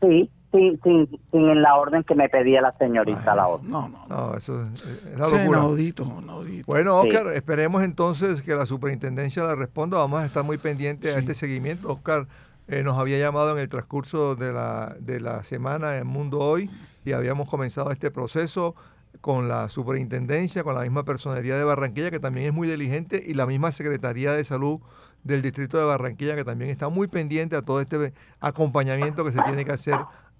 [0.01, 3.69] Sí, sí, sin, sin en la orden que me pedía la señorita la orden.
[3.69, 4.05] No, no.
[4.07, 5.45] no, eso es, es la locura.
[5.45, 6.63] inaudito, inaudito.
[6.65, 7.09] Bueno, Sí.
[7.09, 9.97] Oscar, esperemos entonces que la superintendencia le responda.
[9.97, 11.91] Vamos a estar muy pendientes a este seguimiento.
[11.91, 12.27] Oscar
[12.67, 16.69] eh, nos había llamado en el transcurso de la, de la semana en Mundo Hoy
[17.03, 18.75] y habíamos comenzado este proceso
[19.21, 23.33] con la superintendencia, con la misma personería de Barranquilla, que también es muy diligente, y
[23.35, 24.79] la misma Secretaría de Salud
[25.23, 29.41] del Distrito de Barranquilla, que también está muy pendiente a todo este acompañamiento que se
[29.43, 29.97] tiene que hacer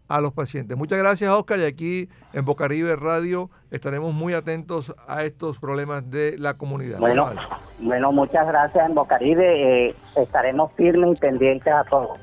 [0.08, 0.78] a los pacientes.
[0.78, 6.38] Muchas gracias, Oscar, y aquí en Bocaribe Radio estaremos muy atentos a estos problemas de
[6.38, 7.00] la comunidad.
[7.00, 7.42] Bueno, Vale.
[7.80, 9.90] bueno, muchas gracias en Bocaribe.
[9.90, 12.20] eh, estaremos firmes y pendientes a todos.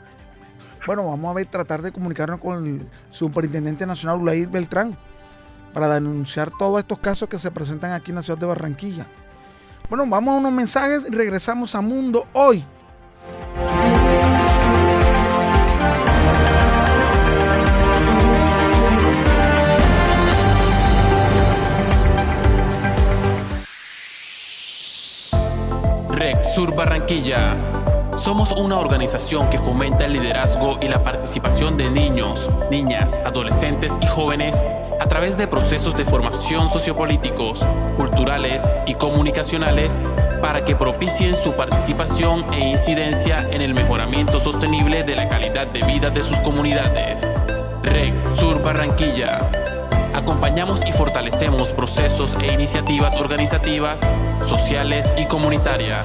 [0.87, 4.97] Bueno, vamos a ver, tratar de comunicarnos con el superintendente nacional Ulair Beltrán
[5.75, 9.07] para denunciar todos estos casos que se presentan aquí en la ciudad de Barranquilla.
[9.89, 12.65] Bueno, vamos a unos mensajes y regresamos a Mundo Hoy.
[26.21, 27.57] REC Sur Barranquilla.
[28.19, 34.07] Somos una organización que fomenta el liderazgo y la participación de niños, niñas, adolescentes y
[34.07, 34.63] jóvenes
[35.01, 37.65] a través de procesos de formación sociopolíticos,
[37.97, 40.03] culturales y comunicacionales
[40.43, 45.81] para que propicien su participación e incidencia en el mejoramiento sostenible de la calidad de
[45.87, 47.27] vida de sus comunidades.
[47.83, 49.70] REC Sur Barranquilla.
[50.21, 54.03] Acompañamos y fortalecemos procesos e iniciativas organizativas,
[54.47, 56.05] sociales y comunitarias.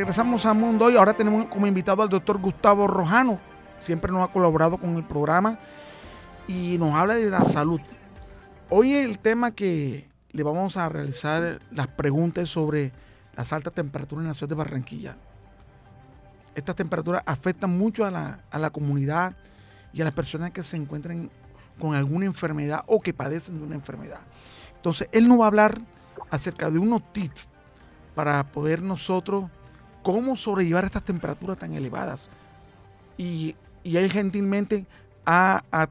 [0.01, 0.97] Regresamos a Mundo Hoy.
[0.97, 3.39] Ahora tenemos como invitado al doctor Gustavo Rojano.
[3.81, 5.59] Siempre nos ha colaborado con el programa
[6.49, 7.83] y nos habla de la salud.
[8.71, 12.93] Hoy el tema que le vamos a realizar las preguntas sobre
[13.37, 15.17] las altas temperaturas en la ciudad de Barranquilla.
[16.55, 19.37] Estas temperaturas afectan mucho a la, a la comunidad
[19.93, 21.29] y a las personas que se encuentran
[21.79, 24.21] con alguna enfermedad o que padecen de una enfermedad.
[24.77, 25.79] Entonces, él nos va a hablar
[26.31, 27.51] acerca de unos tips
[28.15, 29.45] para poder nosotros
[30.03, 32.29] cómo sobrellevar estas temperaturas tan elevadas.
[33.17, 34.87] Y, y él gentilmente
[35.27, 35.89] ha- ha-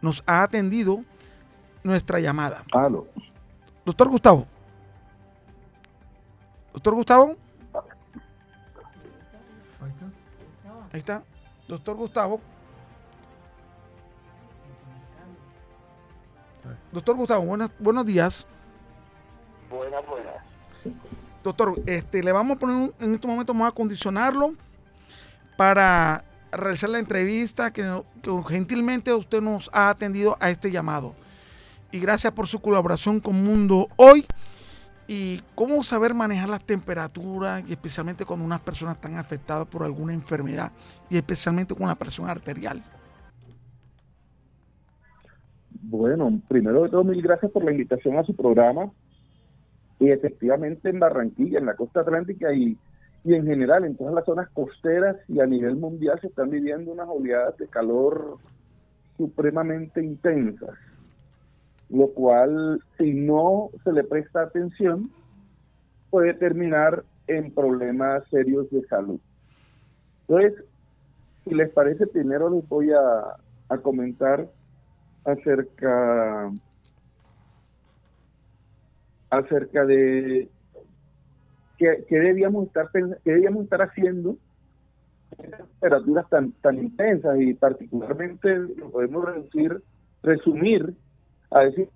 [0.00, 1.02] nos ha atendido
[1.82, 2.62] nuestra llamada.
[2.72, 3.06] Aló.
[3.84, 4.46] Doctor Gustavo.
[6.72, 7.36] Doctor Gustavo.
[10.92, 11.22] Ahí está.
[11.68, 12.40] Doctor Gustavo.
[16.92, 18.46] Doctor Gustavo, buenas, buenos días.
[19.68, 20.34] Buenas, buenas.
[21.44, 24.54] Doctor, este, le vamos a poner en este momento, vamos a condicionarlo
[25.58, 27.84] para realizar la entrevista que,
[28.48, 31.14] gentilmente usted nos ha atendido a este llamado.
[31.92, 34.24] Y gracias por su colaboración con Mundo Hoy.
[35.06, 40.14] Y cómo saber manejar las temperaturas, y especialmente cuando unas personas están afectadas por alguna
[40.14, 40.72] enfermedad,
[41.10, 42.80] y especialmente con la presión arterial.
[45.82, 48.90] Bueno, primero de todo, mil gracias por la invitación a su programa.
[49.98, 52.76] Y efectivamente en Barranquilla, en la costa atlántica y
[53.24, 56.92] y en general en todas las zonas costeras y a nivel mundial se están viviendo
[56.92, 58.36] unas oleadas de calor
[59.16, 60.76] supremamente intensas,
[61.88, 65.10] lo cual si no se le presta atención
[66.10, 69.18] puede terminar en problemas serios de salud.
[70.28, 70.62] Entonces,
[71.44, 73.36] si les parece, primero les voy a,
[73.70, 74.46] a comentar
[75.24, 76.52] acerca
[79.38, 80.48] acerca de
[81.78, 84.36] ¿qué, debíamos estar qué debíamos estar haciendo
[85.38, 89.82] en temperaturas tan tan intensas y particularmente lo podemos reducir
[90.22, 90.94] resumir
[91.50, 91.88] a decir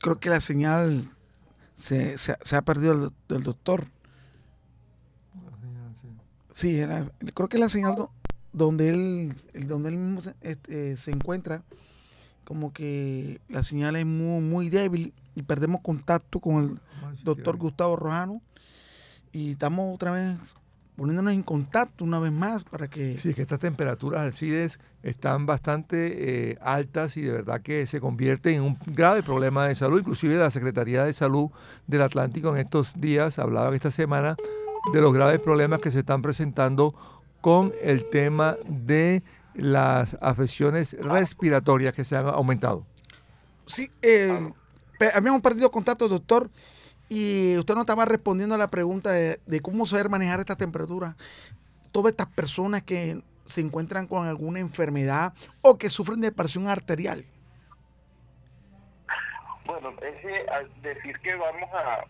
[0.00, 1.10] creo que la señal
[1.76, 3.84] se, se, ha perdido del, doctor.
[6.52, 7.96] Sí era, creo que la señal
[8.52, 11.62] donde él donde él mismo este, se encuentra
[12.44, 17.96] como que la señal es muy, muy débil y perdemos contacto con el doctor Gustavo
[17.96, 18.40] Rojano
[19.32, 20.36] y estamos otra vez
[20.96, 23.18] poniéndonos en contacto una vez más para que...
[23.18, 28.54] Sí, que estas temperaturas alcides están bastante eh, altas y de verdad que se convierte
[28.54, 29.98] en un grave problema de salud.
[29.98, 31.50] Inclusive la Secretaría de Salud
[31.86, 34.36] del Atlántico en estos días hablaba esta semana
[34.92, 36.94] de los graves problemas que se están presentando
[37.40, 39.22] con el tema de
[39.54, 42.86] las afecciones respiratorias que se han aumentado.
[43.66, 44.52] Sí, eh,
[45.14, 46.50] habíamos perdido contacto, doctor,
[47.08, 51.16] y usted no estaba respondiendo a la pregunta de, cómo saber manejar esta temperatura.
[51.92, 57.24] Todas estas personas que se encuentran con alguna enfermedad o que sufren de presión arterial.
[59.66, 62.04] Bueno, es decir que vamos a...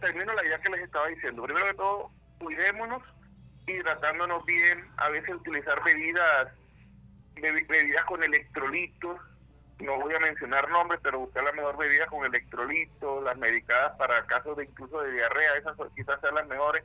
[0.00, 1.42] Termino la idea que les estaba diciendo.
[1.42, 3.02] Primero que todo, cuidémonos,
[3.66, 6.48] hidratándonos bien, a veces utilizar bebidas,
[7.40, 9.20] bebidas con electrolitos,
[9.80, 14.26] no voy a mencionar nombres, pero buscar la mejor bebida con electrolitos, las medicadas para
[14.26, 16.82] casos de incluso de diarrea, esas quizás sean las mejores,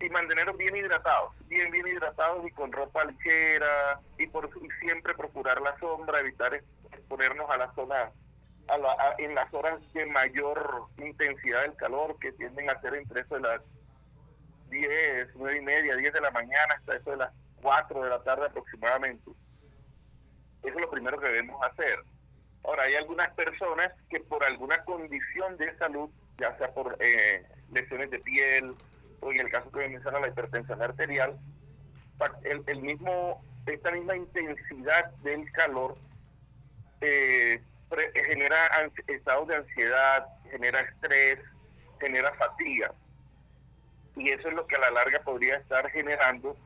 [0.00, 4.50] y mantenerlos bien hidratados, bien, bien hidratados y con ropa ligera, y, por,
[4.80, 6.54] siempre procurar la sombra, evitar
[6.92, 8.10] exponernos a la zona,
[8.68, 13.34] a en las horas de mayor intensidad del calor, que tienden a ser entre eso
[13.36, 13.60] de las
[14.70, 17.30] 10, 9 y media, 10 de la mañana, hasta eso de las
[17.62, 19.30] 4 de la tarde aproximadamente.
[20.62, 22.04] Eso es lo primero que debemos hacer.
[22.64, 28.10] Ahora, hay algunas personas que por alguna condición de salud, ya sea por eh, lesiones
[28.10, 28.74] de piel
[29.20, 31.38] o en el caso que me menciona la hipertensión arterial,
[32.42, 35.96] el, mismo, esta misma intensidad del calor
[37.00, 37.62] eh,
[38.14, 38.58] genera
[39.06, 41.38] estados de ansiedad, genera estrés,
[42.00, 42.92] genera fatiga.
[44.16, 46.56] Y eso es lo que a la larga podría estar generando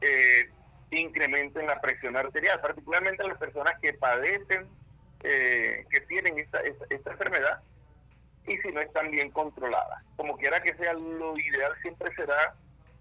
[0.00, 0.48] eh,
[0.90, 4.68] incremento en la presión arterial, particularmente las personas que padecen,
[5.22, 7.60] eh, que tienen esta, esta, enfermedad
[8.46, 10.02] y si no están bien controladas.
[10.16, 12.54] Como quiera que sea, lo ideal siempre será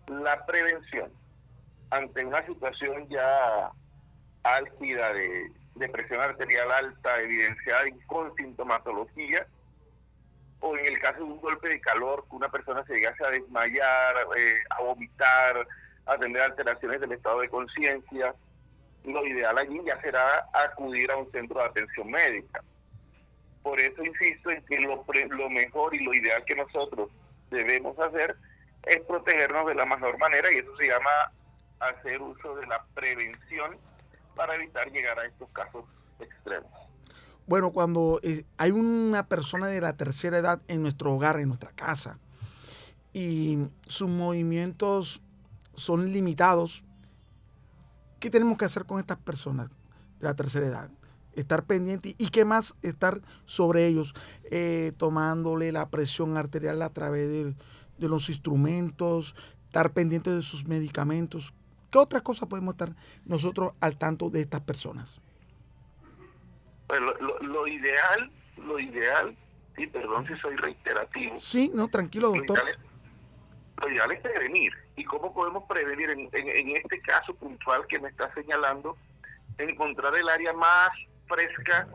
[0.07, 1.11] la prevención
[1.89, 3.71] ante una situación ya
[4.43, 9.45] álgida de, de presión arterial alta, evidenciada y con sintomatología,
[10.59, 13.31] o en el caso de un golpe de calor, que una persona se llegase a
[13.31, 15.67] desmayar, eh, a vomitar,
[16.05, 18.35] atender alteraciones del estado de conciencia,
[19.03, 22.63] lo ideal allí ya será acudir a un centro de atención médica.
[23.61, 25.05] Por eso insisto en que lo,
[25.37, 27.09] lo mejor y lo ideal que nosotros
[27.49, 28.35] debemos hacer
[28.83, 31.09] es protegernos de la mejor manera y eso se llama
[31.79, 33.77] hacer uso de la prevención
[34.35, 35.85] para evitar llegar a estos casos
[36.19, 36.71] extremos.
[37.45, 41.71] Bueno, cuando eh, hay una persona de la tercera edad en nuestro hogar, en nuestra
[41.71, 42.19] casa,
[43.11, 45.21] y sus movimientos
[45.75, 46.83] son limitados.
[48.19, 49.69] ¿Qué tenemos que hacer con estas personas
[50.19, 50.91] de la tercera edad?
[51.33, 54.13] Estar pendiente y qué más estar sobre ellos,
[54.51, 61.53] eh, tomándole la presión arterial a través de, los instrumentos, estar pendiente de sus medicamentos.
[61.89, 62.95] ¿Qué otras cosas podemos estar
[63.25, 65.21] nosotros al tanto de estas personas?
[66.87, 66.99] Pues
[67.41, 69.35] lo, ideal, lo ideal,
[69.77, 71.39] y perdón si soy reiterativo.
[71.39, 72.92] Sí, no, tranquilo, doctor lo ideal
[74.11, 74.73] es prevenir.
[74.95, 76.09] ¿Y cómo podemos prevenir?
[76.11, 78.97] En, en, este caso puntual que me está señalando,
[79.57, 80.89] encontrar el área más
[81.27, 81.87] fresca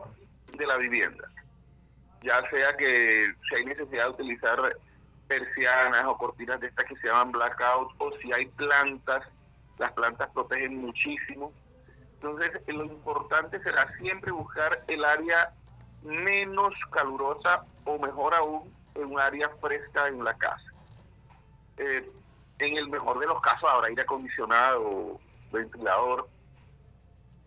[0.57, 1.29] de la vivienda.
[2.21, 4.59] ya sea que si hay necesidad de utilizar
[5.27, 9.23] persianas o cortinas de estas que se llaman blackout, o si hay plantas,
[9.77, 11.53] las plantas protegen muchísimo.
[12.15, 15.53] Entonces, lo importante será siempre buscar el área
[16.03, 20.68] menos calurosa o mejor aún, en un área fresca en la casa.
[21.79, 22.11] Eh,
[22.59, 25.19] en el mejor de los casos habrá aire acondicionado,
[25.51, 26.27] ventilador,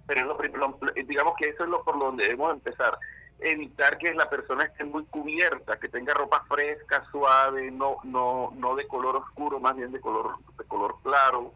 [0.07, 2.99] pero es lo, digamos que eso es lo por donde debemos empezar
[3.43, 8.75] evitar que la persona esté muy cubierta, que tenga ropa fresca, suave, no, no, no
[8.77, 11.53] de color oscuro, más bien de color, de color claro,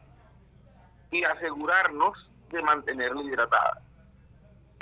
[1.10, 3.82] y asegurarnos de mantenerla hidratada.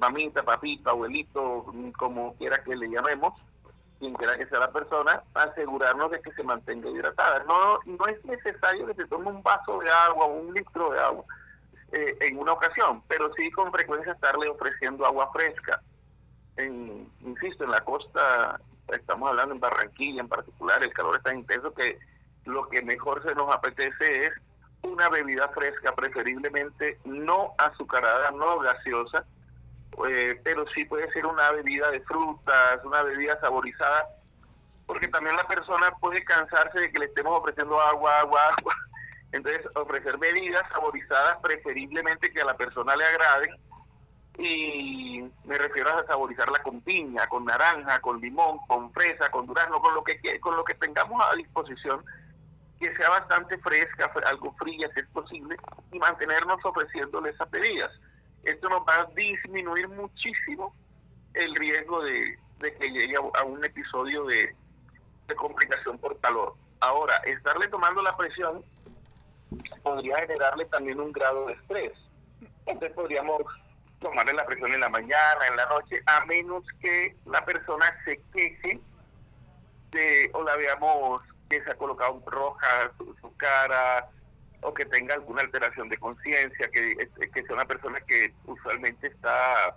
[0.00, 3.34] Mamita, papita, abuelito, como quiera que le llamemos,
[4.04, 7.44] quien quiera que sea la persona, asegurarnos de que se mantenga hidratada.
[7.44, 11.00] No, no es necesario que se tome un vaso de agua o un litro de
[11.00, 11.24] agua
[11.92, 15.80] eh, en una ocasión, pero sí con frecuencia estarle ofreciendo agua fresca
[16.56, 21.38] en, insisto, en la costa, estamos hablando en Barranquilla en particular, el calor es tan
[21.38, 21.98] intenso que
[22.44, 24.32] lo que mejor se nos apetece es
[24.82, 29.24] una bebida fresca, preferiblemente no azucarada, no gaseosa,
[30.08, 34.08] eh, pero sí puede ser una bebida de frutas, una bebida saborizada,
[34.86, 38.74] porque también la persona puede cansarse de que le estemos ofreciendo agua, agua, agua.
[39.32, 43.56] Entonces, ofrecer bebidas saborizadas, preferiblemente que a la persona le agraden,
[44.38, 49.80] y me refiero a saborizarla con piña, con naranja, con limón, con fresa, con durazno,
[49.80, 52.04] con lo que con lo que tengamos a disposición,
[52.80, 55.56] que sea bastante fresca, algo fría si es posible,
[55.92, 57.92] y mantenernos ofreciéndole esas bebidas.
[58.44, 60.74] Esto nos va a disminuir muchísimo
[61.34, 64.54] el riesgo de, que llegue a, un episodio de,
[65.26, 66.54] de complicación por calor.
[66.80, 68.64] Ahora, estarle tomando la presión
[69.82, 71.92] podría generarle también un grado de estrés.
[72.66, 73.42] Entonces podríamos
[74.00, 78.20] tomarle la presión en la mañana, en la noche, a menos que la persona se
[78.32, 78.80] queje
[79.90, 84.08] de, o la veamos que se ha colocado roja su, cara,
[84.64, 86.96] o que tenga alguna alteración de conciencia, que,
[87.32, 89.76] que sea una persona que usualmente está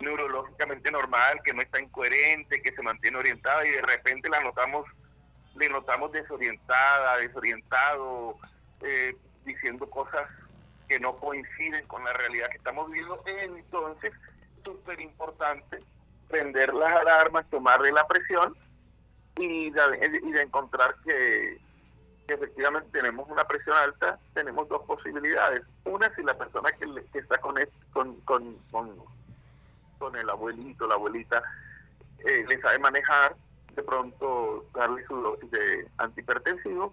[0.00, 4.86] neurológicamente normal, que no está incoherente, que se mantiene orientada y de repente la notamos,
[5.54, 8.38] le notamos desorientada, desorientado,
[8.80, 9.14] eh,
[9.44, 10.28] diciendo cosas
[10.88, 14.12] que no coinciden con la realidad que estamos viviendo, entonces
[14.64, 15.78] súper importante
[16.28, 18.56] prender las alarmas, tomarle la presión
[19.36, 21.60] y de, y de encontrar que,
[22.28, 25.62] efectivamente tenemos una presión alta, tenemos dos posibilidades.
[25.84, 27.56] Una, si la persona que, que está con,
[27.92, 28.56] con, con,
[29.98, 31.42] con, el abuelito, la abuelita,
[32.24, 33.36] eh, le sabe manejar,
[33.74, 36.92] de pronto darle su dosis de antihipertensivo,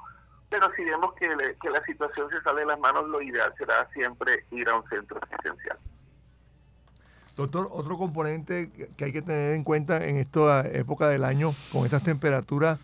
[0.50, 4.46] pero si vemos que, la situación se sale de las manos, lo ideal será siempre
[4.52, 5.78] ir a un centro asistencial.
[7.36, 11.86] Doctor, otro componente que hay que tener en cuenta en esta época del año, con
[11.86, 12.80] estas temperaturas,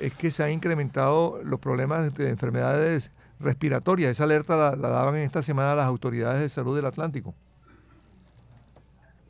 [0.00, 4.12] es que se han incrementado los problemas de enfermedades respiratorias.
[4.12, 7.34] Esa alerta la, daban en esta semana las autoridades de salud del Atlántico.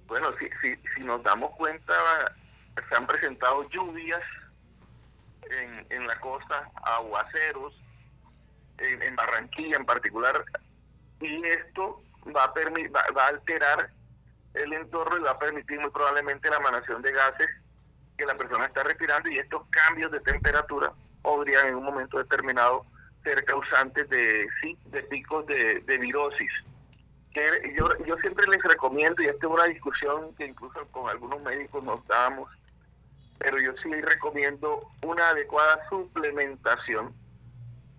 [0.07, 1.95] Bueno, si, si, si nos damos cuenta,
[2.89, 4.23] se han presentado lluvias
[5.51, 7.75] en, en la costa, aguaceros,
[8.79, 10.45] en, Barranquilla en particular,
[11.21, 12.03] y esto
[12.35, 13.91] va a, va, va a alterar
[14.55, 17.49] el entorno y va a permitir muy probablemente la emanación de gases
[18.19, 20.93] que la persona está respirando y estos cambios de temperatura
[21.23, 22.85] podrían en un momento determinado
[23.25, 26.51] ser causantes de sí de picos de, de virosis
[27.33, 31.41] que yo, yo siempre les recomiendo y esta es una discusión que incluso con algunos
[31.43, 32.49] médicos nos damos
[33.39, 37.15] pero yo sí recomiendo una adecuada suplementación,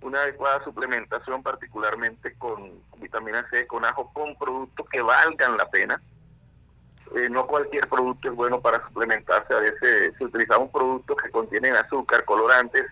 [0.01, 6.01] una adecuada suplementación particularmente con vitamina C, con ajo, con productos que valgan la pena.
[7.15, 11.75] Eh, no cualquier producto es bueno para suplementarse, a veces si utilizamos productos que contienen
[11.75, 12.85] azúcar, colorantes,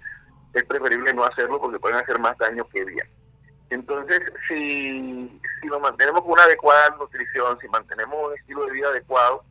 [0.54, 3.08] es preferible no hacerlo porque pueden hacer más daño que bien.
[3.70, 8.88] Entonces, si, si nos mantenemos con una adecuada nutrición, si mantenemos un estilo de vida
[8.88, 9.44] adecuado,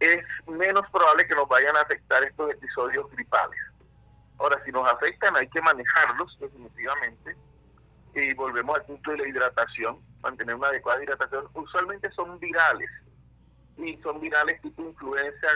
[0.00, 3.60] es menos probable que nos vayan a afectar estos episodios gripales.
[4.38, 7.36] Ahora, si nos afectan, hay que manejarlos definitivamente.
[8.14, 11.48] Y volvemos al punto de la hidratación, mantener una adecuada hidratación.
[11.54, 12.90] Usualmente son virales,
[13.84, 15.48] y son virales tipo influenza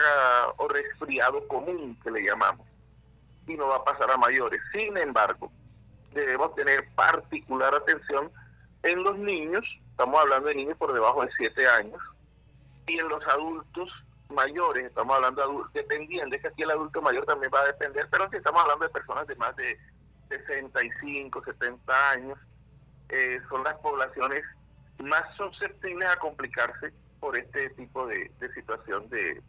[0.57, 2.65] o resfriado común, que le llamamos.
[3.47, 4.59] Y no va a pasar a mayores.
[4.73, 5.51] Sin embargo,
[6.11, 8.31] debemos tener particular atención
[8.83, 11.99] en los niños, estamos hablando de niños por debajo de 7 años,
[12.87, 13.89] y en los adultos
[14.29, 18.07] mayores, estamos hablando de adultos dependientes, que aquí el adulto mayor también va a depender,
[18.11, 19.77] pero si estamos hablando de personas de más de
[20.29, 22.39] 65, 70 años,
[23.09, 24.43] eh, son las poblaciones
[24.99, 26.93] más susceptibles a complicarse
[27.25, 29.41] por este tipo de, situación de,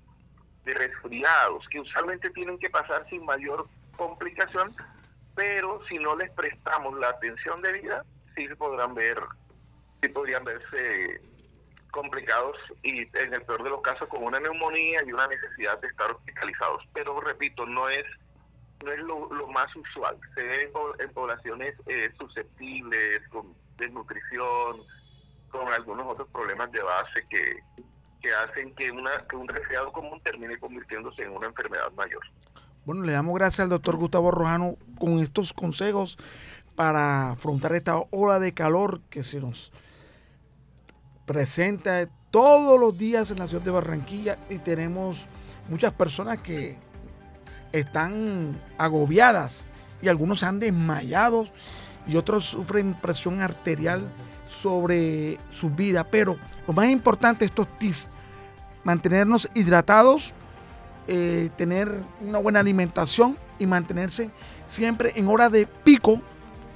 [0.65, 3.69] de resfriados, que usualmente tienen que pasar sin mayor
[3.99, 4.75] complicación,
[5.35, 8.03] pero si no les prestamos la atención debida,
[8.35, 9.19] sí podrán ver,
[10.01, 11.21] sí podrían verse
[11.91, 15.89] complicados y en el peor de los casos con una neumonía y una necesidad de
[15.89, 16.83] estar hospitalizados.
[16.95, 18.07] Pero repito, no es
[18.83, 20.19] no es lo, más usual.
[20.35, 24.83] Se ve en, poblaciones eh, susceptibles, con desnutrición,
[25.59, 27.63] con algunos otros problemas de base que,
[28.21, 28.93] que hacen que,
[29.29, 32.23] que un resfriado común termine convirtiéndose en una enfermedad mayor.
[32.85, 36.19] Bueno, le damos gracias al doctor Gustavo Rojano con estos consejos
[36.77, 39.73] para afrontar esta ola de calor que se nos
[41.25, 45.27] presenta todos los días en la ciudad de Barranquilla y tenemos
[45.69, 46.79] muchas personas que
[47.73, 49.67] están agobiadas
[50.03, 51.49] y algunos han desmayado
[52.07, 54.09] y otros sufren presión arterial
[54.61, 56.05] sobre su vida.
[56.05, 56.37] Pero
[56.67, 58.11] lo más importante estos tips,
[58.85, 60.35] mantenernos hidratados,
[61.09, 64.31] eh, tener una buena alimentación y mantenerse
[64.65, 66.21] siempre en hora de pico,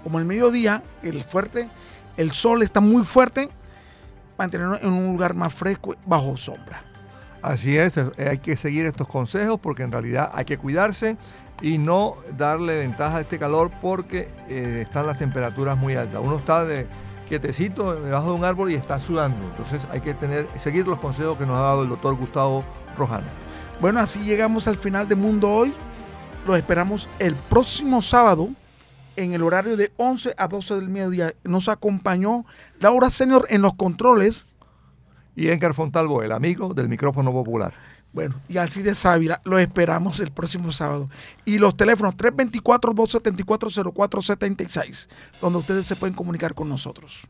[0.05, 1.69] como el mediodía, el fuerte,
[2.17, 3.49] el sol está muy fuerte,
[4.39, 6.85] mantenernos en un lugar más fresco bajo sombra.
[7.43, 11.17] Así es, eh, hay que seguir estos consejos porque en realidad hay que cuidarse
[11.63, 16.21] y no darle ventaja a este calor porque eh, están las temperaturas muy altas.
[16.23, 16.87] Uno está de
[17.31, 19.47] quietecito debajo de un árbol y está sudando.
[19.47, 22.65] Entonces hay que tener, seguir los consejos que nos ha dado el doctor Gustavo
[22.99, 23.29] Rojano.
[23.81, 25.73] Bueno, así llegamos al final de Mundo Hoy.
[26.45, 28.49] Los esperamos el próximo sábado
[29.15, 31.33] en el horario de 11 a 12 del mediodía.
[31.45, 32.45] Nos acompañó
[32.81, 34.49] Laura Senior en los controles
[35.37, 37.73] y Edgar Fontalvo, el amigo del micrófono popular.
[38.13, 41.09] Bueno, y de Sávila, lo esperamos el próximo sábado.
[41.45, 45.09] Y los teléfonos 324-274-0476,
[45.41, 47.21] donde ustedes se pueden comunicar con nosotros.